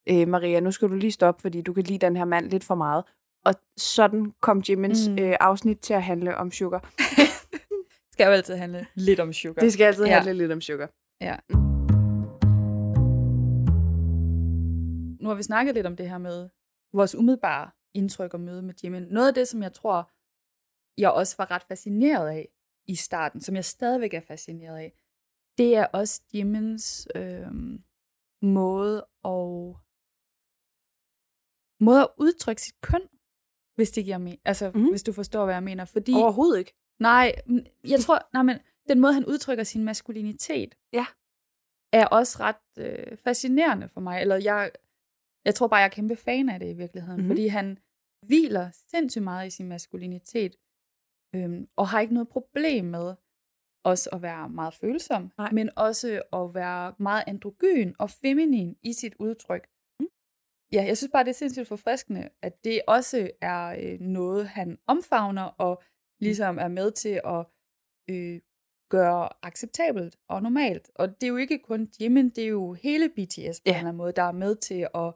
[0.10, 2.64] øh, Maria, nu skal du lige stoppe, fordi du kan lide den her mand lidt
[2.64, 3.04] for meget.
[3.46, 5.20] Og sådan kom Jimmins Mm.
[5.20, 6.90] øh, afsnit til at handle om Sugar.
[8.14, 9.62] skal jo altid handle lidt om sugar.
[9.62, 10.14] Det skal altid Ja.
[10.14, 10.90] handle lidt om Sugar.
[15.28, 16.50] Nu har vi snakket lidt om det her med
[16.94, 19.04] vores umiddelbare indtryk og møde med Jimin.
[19.04, 20.12] Noget af det, som jeg tror,
[21.02, 22.50] jeg også var ret fascineret af
[22.86, 24.94] i starten, som jeg stadigvæk er fascineret af,
[25.58, 27.52] det er også Jimins øh,
[28.42, 29.76] måde at,
[31.80, 33.02] måde at udtrykke sit køn,
[33.76, 34.42] hvis det giver mening.
[34.46, 34.90] Altså, mm.
[34.90, 35.86] hvis du forstår, hvad jeg mener.
[35.86, 36.74] Fordi, Overhovedet ikke.
[37.00, 37.36] Nej,
[37.84, 38.60] jeg tror, nej, men
[38.90, 41.06] den måde, han udtrykker sin maskulinitet, Ja.
[41.94, 44.22] er også ret øh, fascinerende for mig.
[44.22, 44.72] Eller jeg,
[45.48, 47.24] jeg tror bare, jeg er kæmpe fan af det i virkeligheden, Mhm.
[47.24, 47.32] mm-hmm.
[47.36, 47.68] fordi han
[48.30, 50.54] hviler sindssygt meget i sin maskulinitet,
[51.36, 53.08] øhm, og har ikke noget problem med
[53.92, 55.52] også at være meget følsom, Nej.
[55.52, 59.64] men også at være meget androgyn og feminin i sit udtryk.
[60.00, 60.08] Mm.
[60.74, 64.78] Ja, jeg synes bare, det er sindssygt forfriskende, at det også er øh, noget, han
[64.88, 65.84] omfavner og
[66.22, 67.46] ligesom er med til at
[68.10, 68.42] øh,
[68.90, 70.92] gøre acceptabelt og normalt.
[70.96, 73.72] Og det er jo ikke kun Jimin, det er jo hele BTS på Ja.
[73.72, 75.14] en eller anden måde, der er med til at,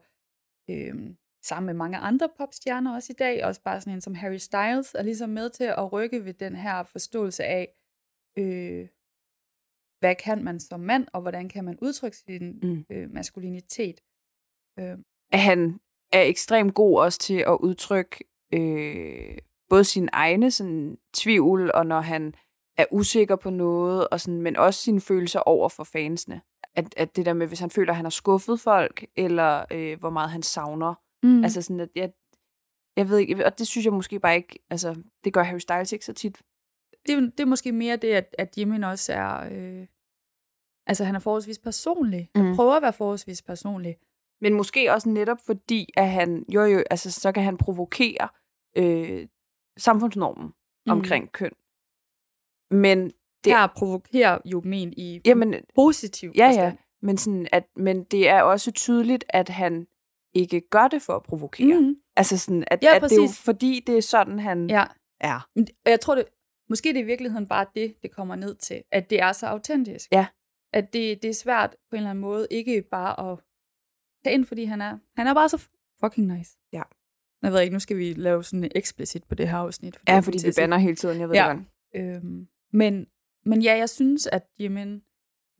[0.70, 0.94] øh,
[1.42, 4.94] sammen med mange andre popstjerner også i dag, også bare sådan en som Harry Styles,
[4.94, 7.68] er ligesom med til at rykke ved den her forståelse af,
[8.38, 8.88] øh,
[10.00, 12.84] hvad kan man som mand, og hvordan kan man udtrykke sin Mm.
[12.90, 14.00] øh, maskulinitet.
[14.78, 14.98] Øh,
[15.32, 15.80] han
[16.12, 22.00] er ekstremt god også til at udtrykke øh, både sin egne sådan, tvivl, og når
[22.00, 22.34] han
[22.76, 26.40] er usikker på noget, og sådan, men også sine følelser over for fansene.
[26.76, 29.98] At, at det der med, hvis han føler, at han har skuffet folk, eller øh,
[29.98, 30.94] hvor meget han savner.
[31.22, 31.44] mm.
[31.44, 32.12] Altså sådan, at jeg,
[32.96, 35.92] jeg ved ikke, og det synes jeg måske bare ikke, altså det gør Harry Styles
[35.92, 36.42] ikke så tit.
[37.06, 39.48] det, er det er måske mere det, at, at Jimin også er...
[39.52, 39.86] Øh,
[40.86, 42.30] altså, han er forholdsvis personlig.
[42.36, 42.56] Han Mm.
[42.56, 43.96] prøver at være forholdsvis personlig.
[44.40, 48.28] Men måske også netop fordi, at han, jo jo, altså så kan han provokere
[48.76, 49.26] øh,
[49.78, 50.46] samfundsnormen
[50.86, 50.92] mm.
[50.92, 51.52] omkring køn.
[52.70, 53.12] Men
[53.44, 56.72] Det her provokerer jo men i Jamen, positiv ja, ja.
[57.02, 59.86] Men, sådan at, men det er også tydeligt, at han
[60.34, 61.80] ikke gør det for at provokere.
[61.80, 61.86] Mm.
[61.86, 61.96] Mm.
[62.16, 64.84] Altså sådan, at, Ja, at det er jo fordi, det er sådan, han Ja.
[65.20, 65.48] er.
[65.86, 66.24] Jeg tror, det,
[66.68, 68.82] måske det er i virkeligheden bare det, det kommer ned til.
[68.92, 70.08] At det er så autentisk.
[70.12, 70.26] Ja.
[70.72, 73.38] At det, det er svært på en eller anden måde ikke bare at
[74.24, 75.68] tage ind, fordi han er, han er bare så
[76.00, 76.58] fucking nice.
[76.72, 76.82] Ja.
[77.42, 79.98] Jeg ved ikke, nu skal vi lave sådan explicit på det her afsnit.
[80.08, 81.46] Ja, jeg fordi vi banner hele tiden, jeg ved Ja.
[81.48, 81.52] ja.
[81.52, 82.24] det godt.
[82.24, 83.06] Øhm, men,
[83.44, 85.02] men ja, jeg synes, at Jimin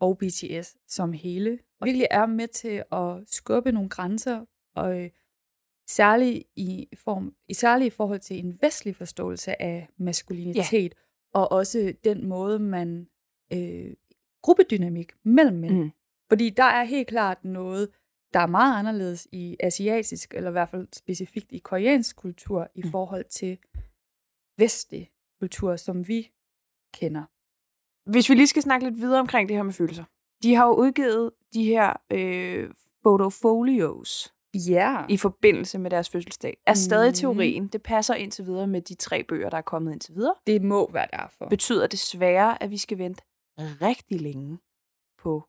[0.01, 4.45] og BTS som hele virkelig er med til at skubbe nogle grænser,
[4.77, 5.11] og øh,
[5.87, 10.95] særligt i, form, i særligt i forhold til en vestlig forståelse af maskulinitet,
[11.35, 13.09] og også den måde, man
[13.53, 13.95] øh,
[14.43, 15.75] gruppedynamik mellem mænd.
[15.77, 15.91] Mm.
[16.29, 17.89] Fordi der er helt klart noget,
[18.33, 22.83] der er meget anderledes i asiatisk, eller i hvert fald specifikt i koreansk kultur, i
[22.83, 22.91] Mm.
[22.91, 23.59] forhold til
[24.59, 26.31] vestlig kultur, som vi
[26.95, 27.25] kender.
[28.07, 30.05] Hvis vi lige skal snakke lidt videre omkring det her med følelser.
[30.43, 32.71] De har jo udgivet de her øh,
[33.05, 34.35] photofolios
[34.69, 35.05] Ja.
[35.09, 36.57] i forbindelse med deres fødselsdag.
[36.67, 37.15] Er stadig Mhm.
[37.15, 37.69] teorien.
[37.69, 40.35] Det passer indtil videre med de tre bøger, der er kommet indtil videre.
[40.47, 41.49] Det må være derfor.
[41.49, 43.23] Betyder desværre, at vi skal vente
[43.59, 44.59] rigtig længe
[45.19, 45.45] på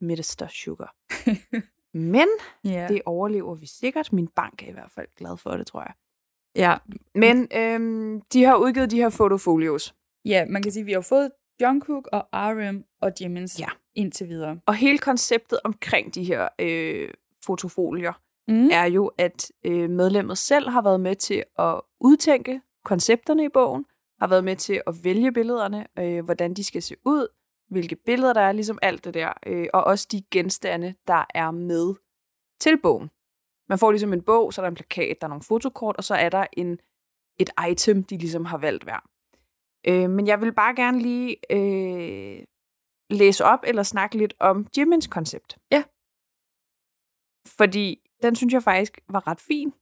[0.00, 0.46] Mr.
[0.50, 0.94] Sugar.
[2.12, 2.28] Men
[2.64, 2.86] ja.
[2.88, 4.12] det overlever vi sikkert.
[4.12, 5.92] Min bank er i hvert fald glad for det, tror jeg.
[6.56, 6.76] ja.
[7.14, 9.94] Men øhm, de har udgivet de her fotofolios.
[10.24, 11.30] ja, man kan sige, at vi har fået
[11.62, 13.68] Jungkook og RM og Jimin's Ja.
[13.94, 14.60] indtil videre.
[14.66, 17.08] Og hele konceptet omkring de her øh,
[17.46, 18.12] fotofolier
[18.50, 18.68] Mm.
[18.72, 23.84] er jo, at øh, medlemmet selv har været med til at udtænke koncepterne i bogen,
[24.20, 27.26] har været med til at vælge billederne, øh, hvordan de skal se ud,
[27.70, 31.50] hvilke billeder der er, ligesom alt det der, øh, og også de genstande, der er
[31.50, 31.94] med
[32.60, 33.10] til bogen.
[33.68, 36.04] Man får ligesom en bog, så er der en plakat, der er nogle fotokort, og
[36.04, 36.78] så er der en,
[37.38, 39.08] et item, de ligesom har valgt hver.
[39.88, 42.44] Øh, men jeg vil bare gerne lige øh,
[43.10, 45.58] læse op eller snakke lidt om Jimmins koncept.
[45.70, 45.84] Ja.
[47.46, 49.72] Fordi den synes jeg faktisk var ret fin.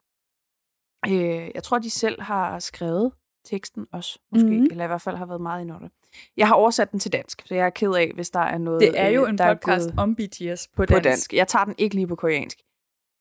[1.06, 3.12] Øh, jeg tror, de selv har skrevet
[3.44, 4.54] teksten også, måske, Mhm.
[4.54, 4.68] mm-hmm.
[4.70, 5.90] eller i hvert fald har været meget ind over det.
[6.36, 8.80] Jeg har oversat den til dansk, så jeg er ked af, hvis der er noget,
[8.80, 11.04] Det er jo øh, en podcast om BTS på på dansk.
[11.04, 11.32] dansk.
[11.34, 12.58] Jeg tager den ikke lige på koreansk.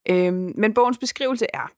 [0.09, 1.71] Øhm, men bogens beskrivelse er,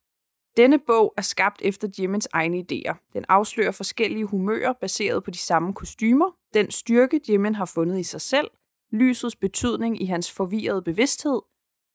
[0.57, 3.11] Denne bog er skabt efter Jimmins egne idéer.
[3.13, 8.03] Den afslører forskellige humører baseret på de samme kostymer, den styrke Jimmin har fundet i
[8.03, 8.47] sig selv,
[8.91, 11.41] lysets betydning i hans forvirrede bevidsthed,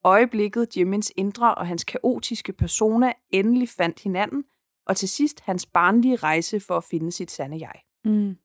[0.04, 4.44] øjeblikket Jimmins indre og hans kaotiske persona endelig fandt hinanden,
[4.86, 7.74] og til sidst hans barnlige rejse for at finde sit sande jeg.
[8.04, 8.36] Mm.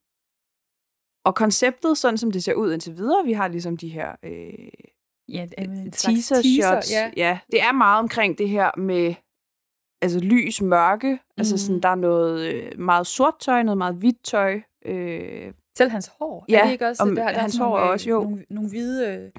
[1.25, 4.69] Og konceptet, sådan som det ser ud indtil videre, vi har ligesom de her øh,
[5.29, 7.11] Ja, er slags teaser, ja.
[7.17, 7.39] ja.
[7.51, 9.15] Det er meget omkring det her med
[10.01, 11.13] altså lys, mørke.
[11.13, 11.19] Mm.
[11.37, 14.61] Altså sådan, der er noget øh, meget sort tøj, noget meget hvidt tøj.
[14.85, 16.45] Øh, Selv hans hår.
[16.49, 18.21] Ja, er det ikke også, og der, der er hans hår nogle, også, jo.
[18.21, 19.31] Nogle, nogle hvide øh,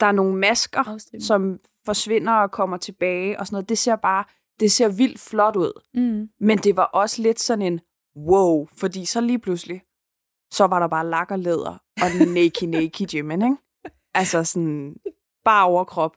[0.00, 1.24] der er nogle masker, afstriber.
[1.24, 3.68] som forsvinder og kommer tilbage og sådan noget.
[3.68, 4.24] Det ser bare,
[4.60, 5.80] det ser vildt flot ud.
[5.94, 6.28] Mm.
[6.40, 7.80] Men det var også lidt sådan en
[8.16, 9.82] wow, fordi så lige pludselig,
[10.52, 13.56] så var der bare lak og læder og naked naked Jimin, ikke?
[14.14, 14.96] Altså sådan,
[15.44, 16.16] bare overkrop.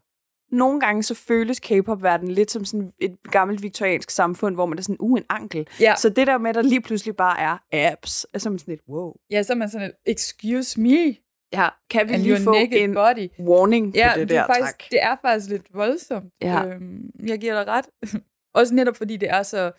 [0.51, 4.81] Nogle gange så føles K-pop-verdenen lidt som sådan et gammelt viktoriansk samfund, hvor man er
[4.81, 5.67] sådan, uh, en ankel.
[5.79, 5.95] Ja.
[5.97, 7.57] Så det der med, at der lige pludselig bare er
[7.91, 9.13] abs, er som sådan et, wow.
[9.31, 11.15] ja, så er man sådan et, excuse me,
[11.53, 13.29] Ja, kan vi and lige få en body.
[13.39, 14.91] warning Ja, på det det, er der, faktisk, tak?
[14.91, 16.33] det er faktisk lidt voldsomt.
[16.41, 16.65] Ja.
[16.65, 17.85] Øhm, jeg giver dig ret.
[18.59, 19.71] Også netop fordi det er så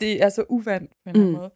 [0.00, 1.38] det er så uvandt på en eller anden Mm.
[1.38, 1.50] måde.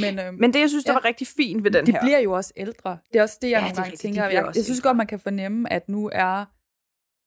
[0.00, 0.96] Men, øhm, Men det, jeg synes, der Ja.
[0.96, 2.98] var rigtig fint ved den de her, bliver jo også ældre.
[3.12, 4.24] Det er også det, jeg Ja, nogle det gange tænker.
[4.24, 4.88] Jeg, jeg synes ældre.
[4.88, 6.44] godt, man kan fornemme, at nu er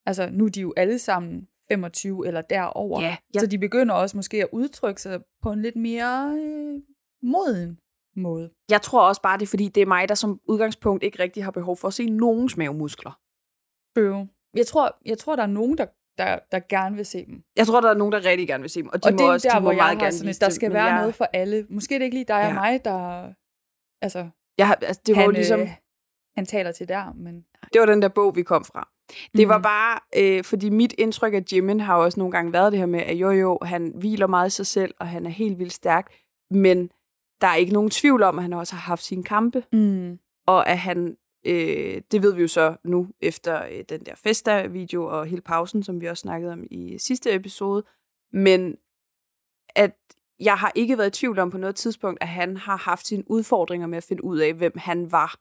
[0.05, 3.01] altså nu er de jo alle sammen 25 eller derover.
[3.01, 3.39] Ja, ja.
[3.39, 6.81] Så de begynder også måske at udtrykke sig på en lidt mere øh,
[7.23, 7.79] moden
[8.15, 8.51] måde.
[8.69, 11.43] Jeg tror også bare, det er fordi, det er mig, der som udgangspunkt ikke rigtig
[11.43, 13.19] har behov for at se nogens mavemuskler.
[13.97, 14.27] True.
[14.55, 15.85] Jeg tror, jeg tror, der er nogen, der,
[16.17, 17.43] der, der gerne vil se dem.
[17.55, 19.17] Jeg tror, der er nogen, der rigtig gerne vil se dem, og de og må
[19.17, 20.85] det er også, der, de må hvor jeg meget har gerne sådan, der skal være
[20.85, 21.67] jeg, noget for alle.
[21.69, 22.47] Måske er det ikke lige dig Ja.
[22.47, 23.33] og mig, der...
[24.01, 25.69] Altså, Jeg, har- altså, det var han, jo ligesom, øh,
[26.35, 27.45] han taler til der, men...
[27.73, 28.89] det var den der bog, vi kom fra.
[29.37, 29.63] Det var Mhm.
[29.63, 32.99] bare, øh, fordi mit indtryk af Jimin har også nogle gange været det her med,
[32.99, 36.13] at jo jo, han hviler meget i sig selv, og han er helt vildt stærk,
[36.51, 36.89] men
[37.41, 40.19] der er ikke nogen tvivl om, at han også har haft sine kampe, Mm.
[40.47, 45.05] og at han, øh, det ved vi jo så nu, efter øh, den der Festa-video
[45.05, 47.83] og hele pausen, som vi også snakkede om i sidste episode,
[48.33, 48.75] men
[49.75, 49.95] at
[50.39, 53.23] jeg har ikke været i tvivl om på noget tidspunkt, at han har haft sine
[53.31, 55.39] udfordringer med at finde ud af, hvem han var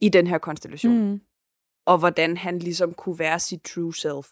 [0.00, 1.20] i den her konstellation, Mm.
[1.90, 4.26] Og hvordan han ligesom kunne være sit true self.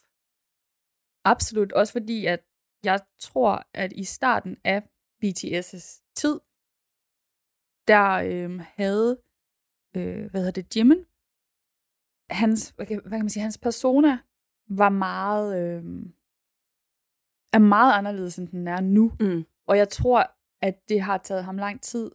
[1.24, 1.72] Absolut.
[1.72, 2.40] Også fordi, at
[2.84, 4.82] jeg tror, at i starten af
[5.24, 6.40] BTS' tid,
[7.88, 9.20] der øhm, havde,
[9.96, 11.04] øh, hvad hedder det, Jimin,
[12.30, 14.18] hans, hvad kan, hvad kan man sige, hans persona
[14.68, 16.14] var meget, øhm,
[17.52, 19.12] er meget anderledes, end den er nu.
[19.20, 19.46] Mm.
[19.66, 20.30] Og jeg tror,
[20.62, 22.10] at det har taget ham lang tid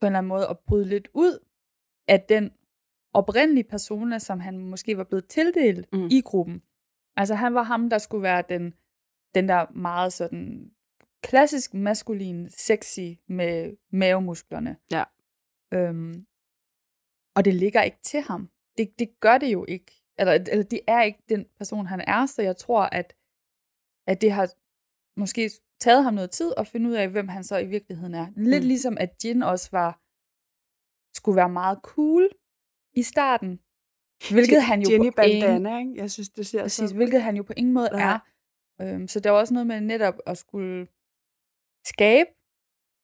[0.00, 1.38] på en eller anden måde at bryde lidt ud
[2.08, 2.52] af den
[3.14, 6.08] oprindelige persona, som han måske var blevet tildelt Mm.
[6.10, 6.62] i gruppen.
[7.16, 8.74] Altså han var ham, der skulle være den,
[9.34, 10.70] den der meget sådan
[11.22, 14.76] klassisk maskulin, sexy med mavemusklerne.
[14.90, 15.04] Ja.
[15.74, 16.26] Øhm,
[17.36, 18.50] og det ligger ikke til ham.
[18.78, 20.02] Det, det gør det jo ikke.
[20.18, 23.14] Eller, eller det er ikke den person, han er, så jeg tror, at,
[24.06, 24.48] at det har
[25.20, 25.50] måske
[25.80, 28.26] taget ham noget tid at finde ud af, hvem han så i virkeligheden er.
[28.36, 28.68] Lidt mm.
[28.68, 30.00] ligesom, at Jin også var
[31.16, 32.28] skulle være meget cool
[32.96, 33.60] i starten.
[34.30, 35.92] Hvilket han jo Jenny på ingen, Bandana, ikke?
[35.96, 36.96] Jeg synes, det ser præcis, så...
[36.96, 38.02] hvilket han jo på ingen måde Nej.
[38.14, 38.18] er.
[38.82, 40.86] Øhm, så der er også noget med netop at skulle
[41.86, 42.30] skabe,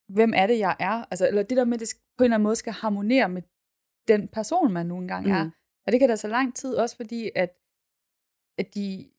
[0.09, 1.05] hvem er det, jeg er?
[1.11, 3.43] Altså, eller det der med, at det på en eller anden måde skal harmonere med
[4.09, 5.33] den person, man nu engang Mm.
[5.33, 5.51] er.
[5.87, 7.51] Og det kan da så lang tid, også fordi, at,
[8.59, 9.11] at de,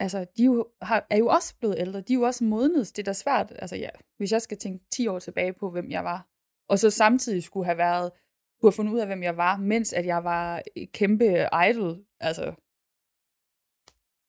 [0.00, 2.00] altså, de jo har, er jo også blevet ældre.
[2.00, 2.96] De er jo også modnet.
[2.96, 5.90] Det er da svært, altså ja, hvis jeg skal tænke 10 år tilbage på, hvem
[5.90, 6.28] jeg var,
[6.68, 8.12] og så samtidig skulle have været,
[8.64, 11.24] skulle have fundet ud af, hvem jeg var, mens at jeg var kæmpe
[11.68, 12.04] idol.
[12.20, 12.44] Altså,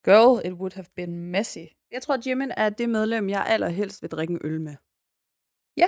[0.05, 1.65] girl, it would have been messy.
[1.91, 4.75] Jeg tror, Jimin er det medlem, jeg allerhelst vil drikke en øl med.
[5.77, 5.87] Ja.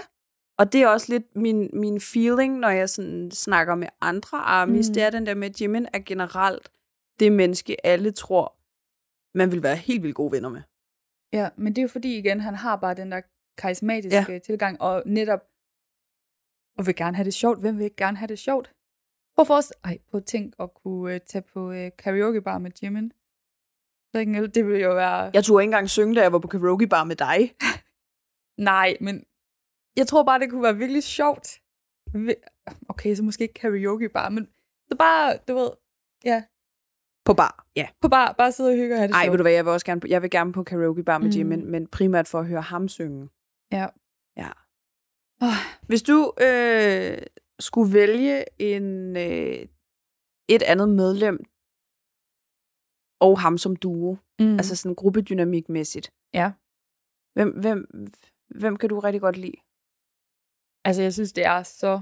[0.57, 4.89] Og det er også lidt min, min feeling, når jeg sådan snakker med andre armies.
[4.89, 4.91] Mm.
[4.91, 4.93] Mm.
[4.93, 6.71] Det er den der med, at Jimin er generelt
[7.19, 8.55] det menneske, alle tror,
[9.37, 10.61] man vil være helt vildt gode venner med.
[11.33, 13.21] Ja, men det er jo fordi, igen, han har bare den der
[13.57, 14.39] karismatiske ja.
[14.39, 15.43] tilgang, og netop,
[16.77, 17.59] og vil gerne have det sjovt.
[17.59, 18.71] Hvem vil ikke gerne have det sjovt?
[19.35, 22.57] Prøv at forestille, ej, prøv at tænk at kunne uh, tage på uh, karaoke bar
[22.57, 23.11] med Jimin.
[24.13, 25.31] Det ville jo være...
[25.33, 27.53] Jeg turde ikke engang synge, da jeg var på karaoke bar med dig.
[28.71, 29.23] Nej, men
[29.97, 31.59] jeg tror bare, det kunne være virkelig sjovt.
[32.89, 34.47] Okay, så måske ikke karaoke bar, men
[34.91, 35.69] så bare, du ved,
[36.25, 36.43] ja,
[37.25, 37.65] På bar.
[37.75, 37.87] Ja.
[38.01, 39.31] på bar, bare sidde og hygge og have det Ej, sjovt.
[39.31, 41.27] ved du hvad, jeg vil også gerne på, jeg vil gerne på karaoke bar med
[41.27, 41.31] Mm.
[41.37, 43.29] Jimin, men primært for at høre ham synge.
[43.71, 43.87] Ja.
[44.37, 44.49] Ja.
[45.87, 47.17] Hvis du øh,
[47.59, 49.65] skulle vælge en øh,
[50.49, 51.43] et andet medlem
[53.19, 54.53] og ham som duo, Mm.
[54.53, 56.51] altså sådan gruppedynamikmæssigt, Ja.
[57.33, 57.87] Hvem, hvem,
[58.49, 59.57] hvem kan du rigtig godt lide?
[60.85, 62.01] Altså, jeg synes, det er så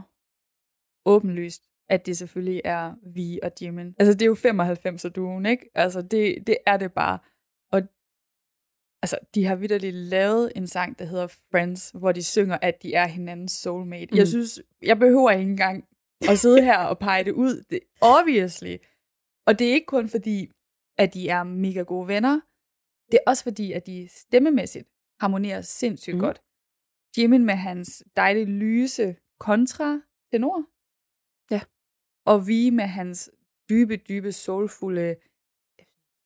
[1.06, 3.96] åbenlyst, at det selvfølgelig er vi og Jimin.
[4.00, 5.70] Altså, det er jo 95 og duen, ikke?
[5.76, 7.20] Altså, det, det er det bare.
[9.06, 12.94] Altså, de har vidderligt lavet en sang, der hedder Friends, hvor de synger, at de
[12.94, 14.12] er hinandens soulmate.
[14.12, 14.18] Mm.
[14.18, 15.88] Jeg synes, jeg behøver ikke engang
[16.30, 17.64] at sidde her og pege det ud.
[17.70, 18.76] Det, obviously.
[19.48, 20.52] Og det er ikke kun fordi,
[20.98, 22.36] at de er mega gode venner.
[23.12, 24.88] Det er også fordi, at de stemmemæssigt
[25.20, 26.22] harmonerer sindssygt mm.
[26.22, 26.42] godt.
[27.18, 30.60] Jimin med hans dejlige lyse kontra tenor.
[31.54, 31.62] Ja.
[32.26, 33.32] Og vi med hans
[33.70, 35.16] dybe, dybe, soulfulde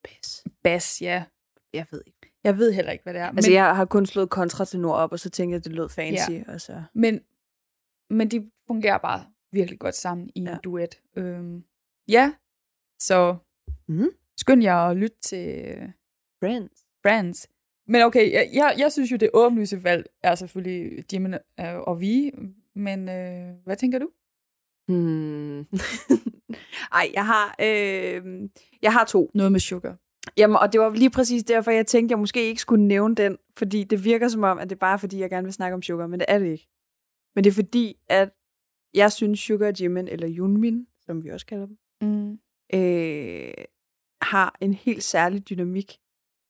[0.04, 0.44] Bass.
[0.64, 1.24] bass, ja.
[1.72, 2.19] Jeg ved ikke.
[2.44, 3.26] Jeg ved heller ikke, hvad det er.
[3.28, 5.72] Altså, jeg har kun slået kontra til nord op, og så tænkte jeg, at det
[5.72, 6.30] lød fancy.
[6.30, 6.42] Ja.
[6.48, 6.82] Og så...
[6.94, 7.20] men,
[8.10, 10.52] men de fungerer bare virkelig godt sammen i Ja.
[10.52, 11.00] en duet.
[11.16, 11.64] Øhm,
[12.08, 12.32] ja,
[13.00, 13.36] så
[13.88, 14.08] Mhm.
[14.36, 15.76] skynd jer at lytte til
[16.40, 16.84] Friends.
[17.02, 17.48] Brands.
[17.86, 22.00] Men okay, jeg, jeg, jeg synes jo, det åbenlyse valg er selvfølgelig Jimin øh, og
[22.00, 22.32] vi.
[22.74, 24.08] Men øh, hvad tænker du?
[24.88, 25.58] Hmm.
[26.98, 28.48] Ej, jeg har, øh,
[28.82, 29.30] jeg har to.
[29.34, 29.96] Noget med sugar.
[30.40, 33.38] Jamen, og det var lige præcis derfor, jeg tænkte, jeg måske ikke skulle nævne den,
[33.56, 35.82] fordi det virker som om, at det er bare fordi, jeg gerne vil snakke om
[35.82, 36.68] Sugar, men det er det ikke.
[37.34, 38.30] Men det er fordi, at
[38.94, 42.32] jeg synes, Sugar Jimin, eller Yunmin, som vi også kalder dem, Mm.
[42.74, 43.64] øh,
[44.22, 45.98] har en helt særlig dynamik,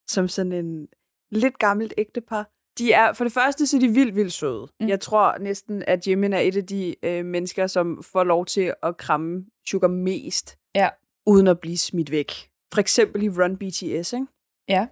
[0.09, 0.89] som sådan en
[1.31, 2.51] lidt gammelt ægtepar.
[2.79, 4.69] De er, for det første, så er de vildt, vildt søde.
[4.81, 4.89] Mm.
[4.89, 8.75] Jeg tror næsten, at Jimin er et af de øh, mennesker, som får lov til
[8.83, 10.89] at kramme Sugar mest, Ja.
[11.27, 12.31] uden at blive smidt væk.
[12.75, 14.27] For eksempel i Run BTS, ikke?
[14.69, 14.87] Ja.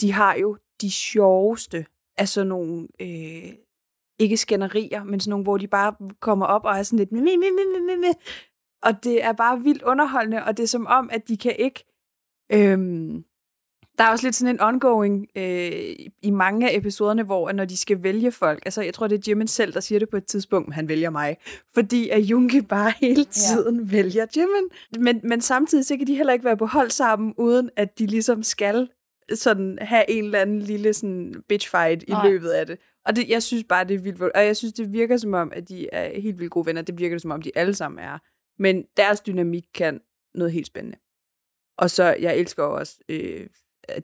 [0.00, 1.86] de har jo de sjoveste
[2.18, 3.52] af sådan nogle, øh,
[4.18, 7.20] ikke skænderier, men sådan nogle, hvor de bare kommer op og er sådan lidt, "Mi,
[7.20, 8.06] mi, mi, mi, mi, mi."
[8.82, 11.84] og det er bare vildt underholdende, og det er som om, at de kan ikke,
[12.52, 13.24] øhm,
[13.98, 17.64] der er også lidt sådan en ongoing øh, i mange af episoderne, hvor at når
[17.64, 20.16] de skal vælge folk, altså jeg tror, det er Jimin selv, der siger det på
[20.16, 21.36] et tidspunkt, han vælger mig,
[21.74, 23.96] fordi at Jungi bare hele tiden ja.
[23.96, 24.68] vælger Jimin.
[24.98, 28.06] Men, men samtidig så kan de heller ikke være på hold sammen, uden at de
[28.06, 28.88] ligesom skal
[29.34, 32.28] sådan have en eller anden lille sådan bitch fight i Nej.
[32.28, 32.78] løbet af det.
[33.06, 34.22] Og det, jeg synes bare, det er vildt.
[34.22, 36.82] Og jeg synes, det virker som om, at de er helt vildt gode venner.
[36.82, 38.18] Det virker det som om, de alle sammen er.
[38.58, 40.00] Men deres dynamik kan
[40.34, 40.98] noget helt spændende.
[41.78, 43.46] Og så, jeg elsker også øh,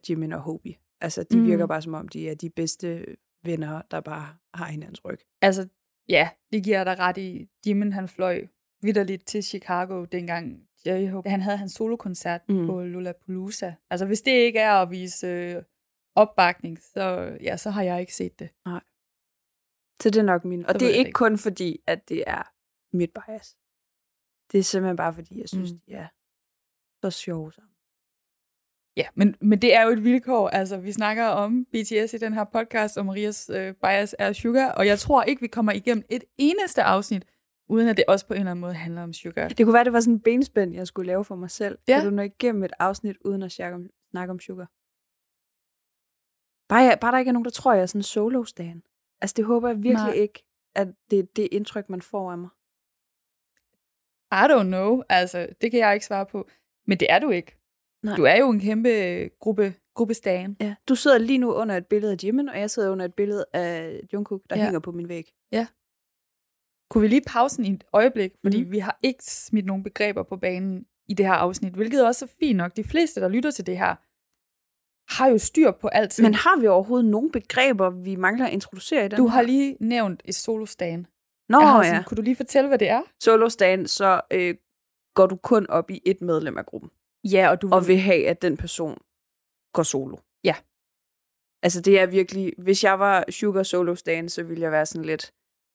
[0.08, 0.74] Jimin og Hobie.
[1.00, 1.46] Altså, de Mm.
[1.46, 5.18] virker bare som om, de er de bedste venner, der bare har hinandens ryg.
[5.42, 5.68] Altså,
[6.08, 7.48] ja, det giver jeg dig ret i.
[7.66, 8.46] Jimin, han fløj
[8.82, 12.66] vidderligt til Chicago, dengang J-Hope, han havde hans solokoncert mm.
[12.66, 13.74] På Lollapalooza.
[13.90, 15.62] Altså, hvis det ikke er at vise øh,
[16.14, 18.50] opbakning, så, ja, så har jeg ikke set det.
[20.02, 20.66] Så det er nok min.
[20.66, 21.16] Og Så det er jeg ikke ikke.
[21.16, 22.52] kun fordi, at det er
[22.96, 23.56] mit bias.
[24.52, 25.78] Det er simpelthen bare fordi, jeg synes, mm.
[25.86, 26.08] de er
[27.04, 27.69] så sjove sammen.
[28.96, 30.48] Ja, men, men det er jo et vilkår.
[30.48, 34.72] Altså, vi snakker om BTS i den her podcast, og Marias øh, bias er sugar,
[34.72, 37.24] og jeg tror ikke, vi kommer igennem et eneste afsnit,
[37.68, 39.48] uden at det også på en eller anden måde handler om sugar.
[39.48, 41.78] Det kunne være, det var sådan en benspænd, jeg skulle lave for mig selv.
[41.88, 41.96] Ja.
[41.96, 44.70] Kan du nå igennem et afsnit, uden at snakke om, snakke om sugar?
[46.68, 48.82] Bare, jeg, bare der ikke er nogen, der tror, jeg er sådan en solo-stan.
[49.20, 49.94] Altså, det håber jeg virkelig.
[50.06, 50.12] Nej.
[50.12, 52.48] ikke, at det er det indtryk, man får af mig.
[54.32, 56.48] I don't know, altså, det kan jeg ikke svare på.
[56.86, 57.59] Men det er du ikke.
[58.02, 58.16] Nej.
[58.16, 58.90] Du er jo en kæmpe
[59.40, 60.56] gruppe, gruppe stan.
[60.60, 60.74] Ja.
[60.88, 63.44] Du sidder lige nu under et billede af Jimin, og jeg sidder under et billede
[63.52, 64.60] af Jungkook, der Ja.
[64.60, 64.66] ja.
[64.66, 65.32] hænger på min væg.
[66.90, 68.72] Kunne vi lige pausen i et øjeblik, fordi Mhm.
[68.72, 72.28] vi har ikke smidt nogle begreber på banen i det her afsnit, hvilket også er
[72.40, 72.76] fint nok.
[72.76, 73.94] De fleste, der lytter til det her,
[75.18, 76.24] har jo styr på alting.
[76.26, 79.30] Men har vi overhovedet nogle begreber, vi mangler at introducere i den du her?
[79.30, 81.06] har lige nævnt et solostan.
[81.48, 82.02] Nå har ja.
[82.06, 83.02] Kunne du lige fortælle, hvad det er?
[83.20, 84.54] Solo-stan, så øh,
[85.14, 86.90] går du kun op i et medlem af gruppen.
[87.24, 88.98] Ja, og du og vil have, at den person
[89.72, 90.16] går solo.
[90.44, 90.54] Ja.
[91.62, 95.04] Altså det er virkelig, hvis jeg var Sugar Solo Stan, så ville jeg være sådan
[95.04, 95.32] lidt,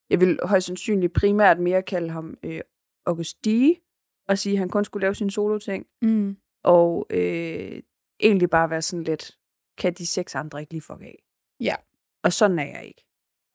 [0.09, 2.61] jeg vil højst sandsynligt primært mere kalde ham øh,
[3.05, 3.79] Augusti,
[4.27, 6.37] og sige, at han kun skulle lave sin solo-ting, Mm.
[6.63, 7.81] og øh,
[8.19, 9.37] egentlig bare være sådan lidt,
[9.77, 11.23] kan de seks andre ikke lige fuck af?
[11.59, 11.75] Ja.
[12.23, 13.01] Og sådan er jeg ikke.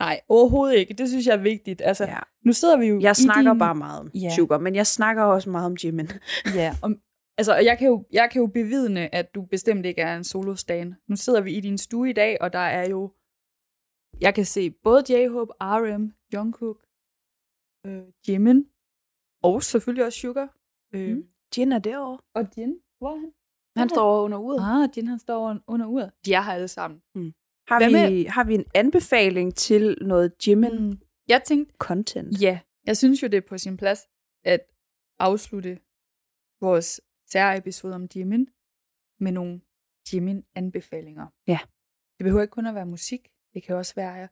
[0.01, 0.95] Nej, overhovedet ikke.
[0.95, 1.83] Det synes jeg er vigtigt.
[1.85, 2.19] Altså, Ja.
[2.45, 3.59] nu sidder vi jo i Jeg snakker din...
[3.59, 4.31] bare meget om Ja.
[4.37, 6.09] Sugar, men jeg snakker også meget om Jimin.
[6.55, 7.01] Ja, om,
[7.41, 10.95] altså, jeg kan, jo, jeg kan jo bevidne, at du bestemt ikke er en solostan.
[11.09, 13.01] Nu sidder vi i din stue i dag, og der er jo...
[14.21, 16.79] Jeg kan se både J-Hope, RM, Jungkook,
[17.87, 18.67] øh, Jimin,
[19.43, 20.49] og selvfølgelig også Sugar.
[20.95, 21.25] Øh, Mm.
[21.57, 22.19] Jin er derovre.
[22.35, 23.33] Og Jin, hvor er han?
[23.77, 24.61] Han står under uret.
[24.85, 26.11] Ah, Jin han står under- under uret.
[26.25, 27.01] De er her alle sammen.
[27.69, 30.99] Har Hvad vi, har vi en anbefaling til noget Jimin Mm.
[31.29, 32.43] Jeg tænkte, content?
[32.43, 34.01] Ja, jeg synes jo, det er på sin plads
[34.45, 34.61] at
[35.19, 35.79] afslutte
[36.61, 37.01] vores
[37.33, 38.49] særepisode om Jimin
[39.21, 39.61] med nogle
[40.13, 41.27] Jimin-anbefalinger.
[41.47, 41.59] Ja.
[42.19, 43.29] Det behøver ikke kun at være musik.
[43.55, 44.29] Det kan også være,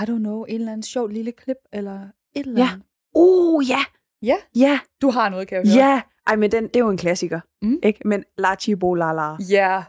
[0.00, 2.00] I don't know, en eller anden sjov lille klip, eller
[2.36, 2.68] et eller Ja.
[2.72, 2.86] andet.
[3.16, 3.78] Uh, ja!
[4.22, 5.84] Ja, Ja, du har noget, kan jeg høre.
[5.86, 6.02] ja!
[6.26, 7.78] Ej, men den, det er jo en klassiker, Mm.
[7.82, 8.08] ikke?
[8.08, 9.36] Men Lachi Bolala.
[9.50, 9.84] Ja.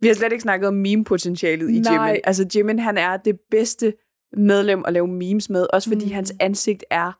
[0.00, 2.06] Vi har slet ikke snakket om meme-potentialet i Nej.
[2.06, 2.20] Jimin.
[2.24, 3.94] Altså, Jimin, han er det bedste
[4.36, 6.10] medlem at lave memes med, også fordi mm.
[6.12, 7.12] hans ansigt er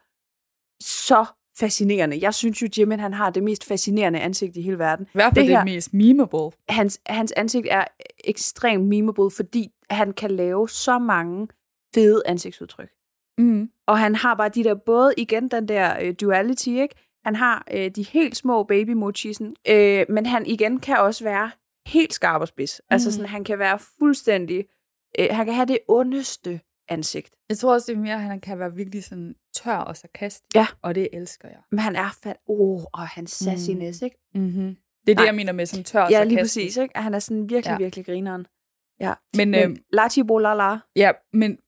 [0.82, 1.24] så
[1.60, 2.18] fascinerende.
[2.22, 5.06] Jeg synes jo, Jimin, han har det mest fascinerende ansigt i hele verden.
[5.06, 6.50] I hvert fald Det her- mest memeable.
[6.68, 7.84] Hans, hans ansigt er
[8.24, 11.48] ekstremt memeable, fordi han kan lave så mange
[11.94, 12.90] fede ansigtsudtryk.
[13.38, 13.70] Mm.
[13.86, 16.94] Og han har bare de der, både igen den der øh, duality, ikke?
[17.24, 21.50] Han har øh, de helt små baby emojisen, øh, men han igen kan også være
[21.86, 22.80] helt skarp og spids.
[22.84, 22.94] Mm.
[22.94, 24.64] Altså sådan, han kan være fuldstændig,
[25.18, 27.34] øh, han kan have det ondeste ansigt.
[27.48, 30.54] Jeg tror også, det er mere, at han kan være virkelig sådan tør og sarkastisk.
[30.54, 30.66] Ja.
[30.82, 31.58] Og det elsker jeg.
[31.70, 34.16] Men han er fat, oh, og hans sassiness, ikke?
[34.34, 34.76] Mm-hmm.
[35.06, 35.22] Det er Nej.
[35.22, 36.64] det, jeg mener med sådan tør og Ja, lige sarkastisk.
[36.66, 36.96] præcis, ikke?
[36.96, 37.72] At Han er sådan virkelig, Ja.
[37.72, 37.78] ja.
[37.78, 38.46] virkelig grineren.
[39.00, 39.14] Ja.
[39.36, 41.58] Men, Men øh, Lachi Bolala, ja, men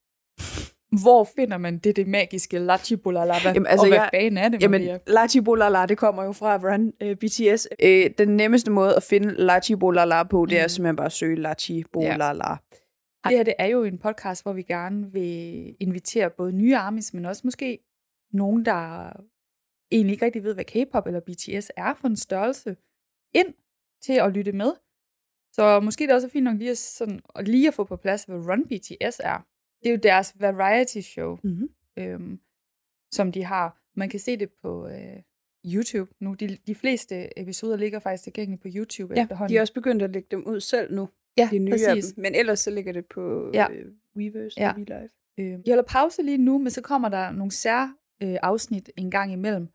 [1.02, 3.40] hvor finder man det, det magiske lachi bolala?
[3.42, 4.98] Hvad, Jamen, altså, og hvad jeg- fanden er det, Jamen, Maria?
[5.06, 7.68] Lachi Bolala, det kommer jo fra Run uh, BTS.
[7.82, 10.68] Øh, den nemmeste måde at finde Lachi Bolala på, det er Mhm.
[10.68, 12.56] simpelthen bare at søge Lachi Bolala.
[13.24, 17.14] Det her det er jo en podcast, hvor vi gerne vil invitere både nye armies,
[17.14, 17.78] men også måske
[18.32, 19.12] nogen, der
[19.90, 22.76] egentlig ikke rigtig ved, hvad K-pop eller BTS er for en størrelse,
[23.34, 23.54] ind
[24.02, 24.72] til at lytte med.
[25.52, 27.96] Så måske det er også fint nok lige at, sådan, at lige at få på
[27.96, 29.46] plads, hvad Run BTS er.
[29.82, 31.68] Det er jo deres variety show, Mm-hmm.
[31.98, 32.40] øhm,
[33.12, 33.82] som de har.
[33.96, 35.22] Man kan se det på øh,
[35.64, 36.34] YouTube nu.
[36.34, 39.52] De, de fleste episoder ligger faktisk tilgængelige på YouTube Ja, efterhånden.
[39.52, 42.12] de er også begyndt at lægge dem ud selv nu, ja, de nye af præcis.
[42.12, 42.22] dem.
[42.22, 43.66] Men ellers så ligger det på Ja.
[43.72, 44.68] øh, Weverse Ja.
[44.70, 45.08] og VLive.
[45.40, 49.10] Øh, de holder pause lige nu, men så kommer der nogle sær øh, afsnit en
[49.10, 49.68] gang imellem.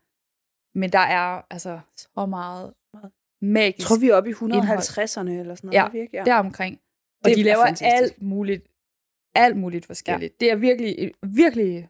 [0.74, 3.12] Men der er altså så meget Meget.
[3.42, 5.74] magisk Jeg tror, vi er oppe i 150'erne eller sådan noget.
[5.74, 6.16] Ja, vi ikke?
[6.16, 6.24] ja.
[6.24, 6.80] deromkring.
[7.24, 8.14] Og Det de er laver fantastisk.
[8.14, 8.68] alt muligt,
[9.34, 10.32] alt muligt forskelligt.
[10.32, 10.36] Ja.
[10.44, 11.88] Det er virkelig, virkelig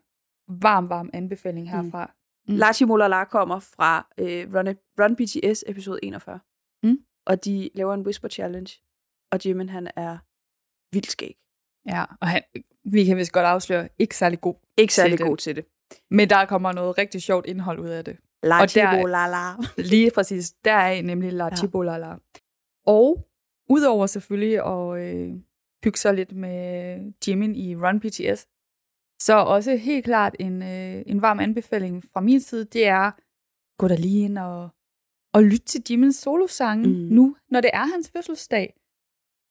[0.48, 2.14] varm, varm anbefaling herfra.
[2.48, 2.54] Mm.
[2.54, 4.66] Lachi Molala kommer fra øh, Run,
[5.00, 6.40] Run BTS episode 41.
[6.82, 6.98] Mm.
[7.26, 8.72] Og de laver en Whisper Challenge.
[9.32, 10.18] Og Jimin, han er
[10.94, 11.36] vildt skæg.
[11.88, 12.42] Ja, og han,
[12.84, 14.54] vi kan vist godt afsløre, ikke særlig god.
[14.76, 15.26] Ikke særlig det.
[15.26, 15.64] god til det.
[16.10, 18.16] Men der kommer noget rigtig sjovt indhold ud af det.
[18.42, 19.52] Lachi der- Molala.
[19.92, 21.56] Lige præcis, der er nemlig La Ja.
[21.56, 22.14] Chibolala.
[22.86, 23.28] Og
[23.70, 25.34] udover selvfølgelig at øh,
[25.84, 26.58] hygge sig lidt med
[27.28, 28.46] Jimin i Run BTS,
[29.22, 33.10] så også helt klart en, øh, en varm anbefaling fra min side, det er,
[33.78, 34.68] gå der lige ind og,
[35.34, 36.94] og lytte til Jimins solosange mm.
[36.94, 38.74] nu, når det er hans fødselsdag.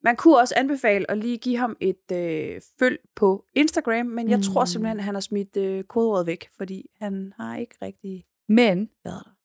[0.08, 4.38] Man kunne også anbefale at lige give ham et øh, følg på Instagram, men jeg
[4.38, 4.44] Mm.
[4.44, 8.90] tror simpelthen, at han har smidt øh, kodeordet væk, fordi han har ikke rigtig Men
[9.04, 9.36] været der.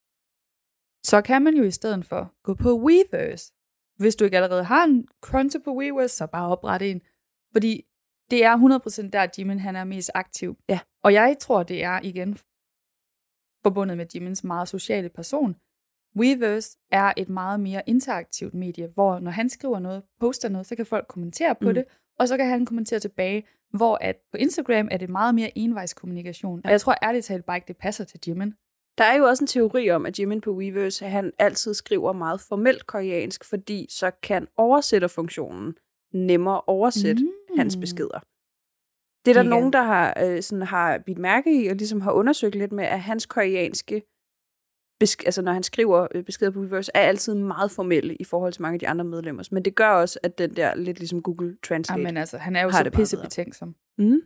[1.05, 3.53] så kan man jo i stedet for gå på Weverse.
[3.97, 7.03] Hvis du ikke allerede har en konto på Weverse, så bare opret en.
[7.53, 7.85] Fordi
[8.31, 8.57] det er
[9.07, 10.57] 100% der, Jimin han er mest aktiv.
[10.69, 10.81] Ja.
[11.03, 12.39] Og jeg tror, det er igen
[13.65, 15.57] forbundet med Jimins meget sociale person.
[16.17, 20.77] Weverse er et meget mere interaktivt medie, hvor når han skriver noget, poster noget, så
[20.77, 21.75] kan folk kommentere på Mm.
[21.75, 21.85] det,
[22.19, 26.61] og så kan han kommentere tilbage, hvor at på Instagram er det meget mere envejskommunikation.
[26.65, 28.55] Og jeg tror ærligt talt bare ikke, det passer til Jimin.
[28.99, 32.41] Der er jo også en teori om, at Jimin på Weverse, han altid skriver meget
[32.41, 35.75] formelt koreansk, fordi så kan oversætterfunktionen
[36.15, 37.57] nemmere oversætte mm.
[37.59, 38.21] hans beskeder.
[39.25, 39.51] Det er der Igen.
[39.51, 42.85] nogen, der har, øh, sådan, har bidt mærke i, og ligesom har undersøgt lidt med,
[42.85, 44.03] at hans koreanske,
[45.03, 48.53] besk- altså når han skriver øh, beskeder på Weverse, er altid meget formelle i forhold
[48.53, 49.43] til mange af de andre medlemmer.
[49.53, 52.01] Men det gør også, at den der lidt ligesom Google Translate.
[52.01, 53.27] Jamen altså, han er jo Har så det bare pisse bedre.
[53.27, 53.77] betænksom.
[53.99, 54.21] Mm.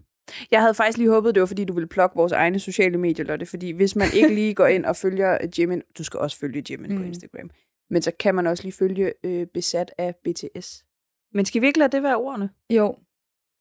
[0.50, 3.26] Jeg havde faktisk lige håbet, det var fordi, du ville plukke vores egne sociale medier,
[3.26, 3.46] Lotte.
[3.46, 6.90] Fordi hvis man ikke lige går ind og følger Jimin, du skal også følge Jimin
[6.90, 6.96] mm.
[6.98, 7.02] på.
[7.02, 7.50] Instagram,
[7.90, 10.84] men så kan man også lige følge øh, besat af BTS.
[11.32, 12.50] Men skal vi ikke lade det være ordene?
[12.70, 12.98] Jo,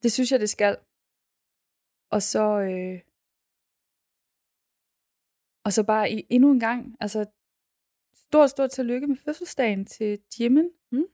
[0.03, 0.77] det synes jeg, det skal.
[2.11, 2.99] Og så, øh,
[5.65, 7.25] og så bare i, endnu en gang, altså
[8.15, 10.69] stort, stort tillykke med fødselsdagen til Jimin.
[10.91, 11.05] Mm.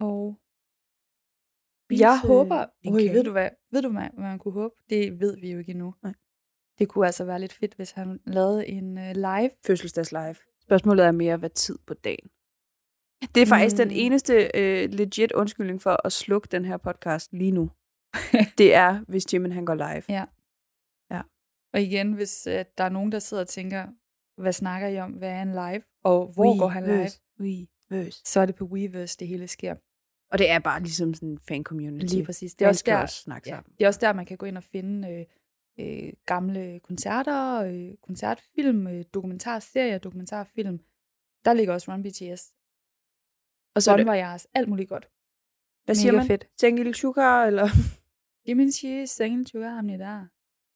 [0.00, 0.40] Og
[1.86, 4.74] Spis, jeg håber, øj, ved du hvad, ved du hvad, hvad man kunne håbe?
[4.90, 5.94] Det ved vi jo ikke endnu.
[6.02, 6.14] Nej.
[6.78, 9.50] Det kunne altså være lidt fedt, hvis han lavede en uh, live.
[9.66, 10.34] Fødselsdags live.
[10.60, 12.30] Spørgsmålet er mere, hvad tid på dagen?
[13.34, 13.88] Det er faktisk mm.
[13.88, 17.70] den eneste øh, legit undskyldning for at slukke den her podcast lige nu.
[18.58, 20.02] det er, hvis Jimin han går live.
[20.08, 20.24] Ja.
[21.72, 23.86] Og igen, hvis uh, der er nogen, der sidder og tænker,
[24.40, 25.12] hvad snakker I om?
[25.12, 25.82] Hvad er en live?
[26.04, 27.10] Og hvor går han live?
[27.40, 28.22] Weverse.
[28.24, 29.74] Så er det på Weverse, det hele sker.
[30.30, 32.14] Og det er bare ligesom sådan en fan-community.
[32.14, 32.54] Lige præcis.
[32.54, 33.72] Det er også der, også snakke ja, sammen.
[33.78, 35.26] det er også der, man kan gå ind og finde øh,
[35.80, 40.80] øh, gamle koncerter, øh, koncertfilm, øh, dokumentarserier, dokumentarfilm.
[41.44, 42.54] Der ligger også Run BTS.
[43.74, 45.10] Og så Bon det Voyage, alt muligt godt.
[45.84, 46.26] Hvad siger Mega man?
[46.26, 46.48] fedt.
[46.60, 47.68] Sengil sugar, eller?
[48.48, 50.26] Jimin siger, sengen tuger ham der.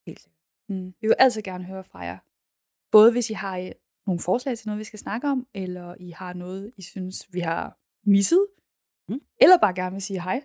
[0.07, 0.34] Helt sikkert.
[0.69, 0.87] Mm.
[1.01, 2.19] Vi vil altid gerne høre fra jer.
[2.93, 3.71] Både hvis I har øh,
[4.07, 7.41] nogle forslag til noget, vi skal snakke om, eller I har noget, I synes, vi
[7.41, 8.47] har misset,
[9.09, 9.21] Mm.
[9.41, 10.45] eller bare gerne vil sige hej.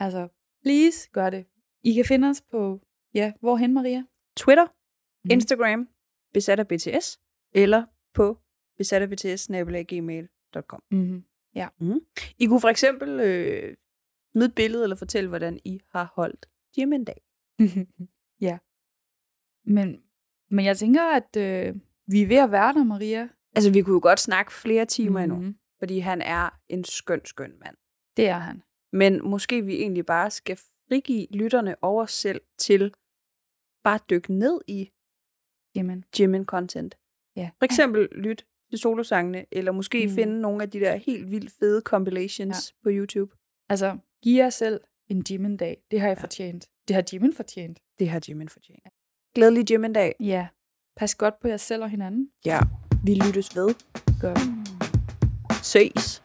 [0.00, 0.28] Altså,
[0.62, 1.46] please gør det.
[1.84, 2.80] I kan finde os på,
[3.14, 4.04] ja, hvorhen, Maria?
[4.36, 5.30] Twitter, Mhm.
[5.32, 5.88] Instagram,
[6.34, 7.20] besat af BTS,
[7.52, 8.38] eller på
[8.76, 9.46] besat af BTS,
[9.88, 10.82] gmail.com.
[10.90, 11.24] Mm-hmm.
[12.38, 13.76] I kunne for eksempel øh,
[14.32, 16.46] smide et billede, eller fortælle, hvordan I har holdt
[16.78, 17.22] Jimin dag.
[18.46, 18.58] ja.
[19.66, 20.00] Men,
[20.50, 21.74] men jeg tænker, at øh,
[22.06, 23.28] vi er ved at være der, Maria.
[23.54, 25.32] Altså, vi kunne jo godt snakke flere timer mm-hmm.
[25.36, 25.56] endnu, Mhm.
[25.78, 27.76] fordi han er en skøn, skøn mand.
[28.16, 28.62] Det er han.
[28.92, 30.56] Men måske vi egentlig bare skal
[30.88, 32.94] frigive lytterne over selv til
[33.84, 34.90] bare dykke ned i
[35.74, 36.90] Jamen, Jimin-content.
[37.36, 37.50] ja.
[37.58, 40.12] For eksempel lyt til solosangene, eller måske Mm.
[40.14, 42.82] finde nogle af de der helt vildt fede compilations ja.
[42.82, 43.36] på YouTube.
[43.68, 45.82] Altså, giv jer selv en Jimin-dag.
[45.90, 46.14] Det har I Ja.
[46.14, 46.68] fortjent.
[46.88, 47.78] Det har Jimin fortjent.
[47.98, 48.80] Det har Jimin fortjent.
[49.36, 50.14] Glædelig Jimin-dag.
[50.20, 50.46] Ja.
[50.96, 52.28] Pas godt på jer selv og hinanden.
[52.44, 52.60] Ja,
[53.04, 53.74] vi lyttes ved.
[54.20, 54.50] Gør vi.
[55.62, 56.22] Ses.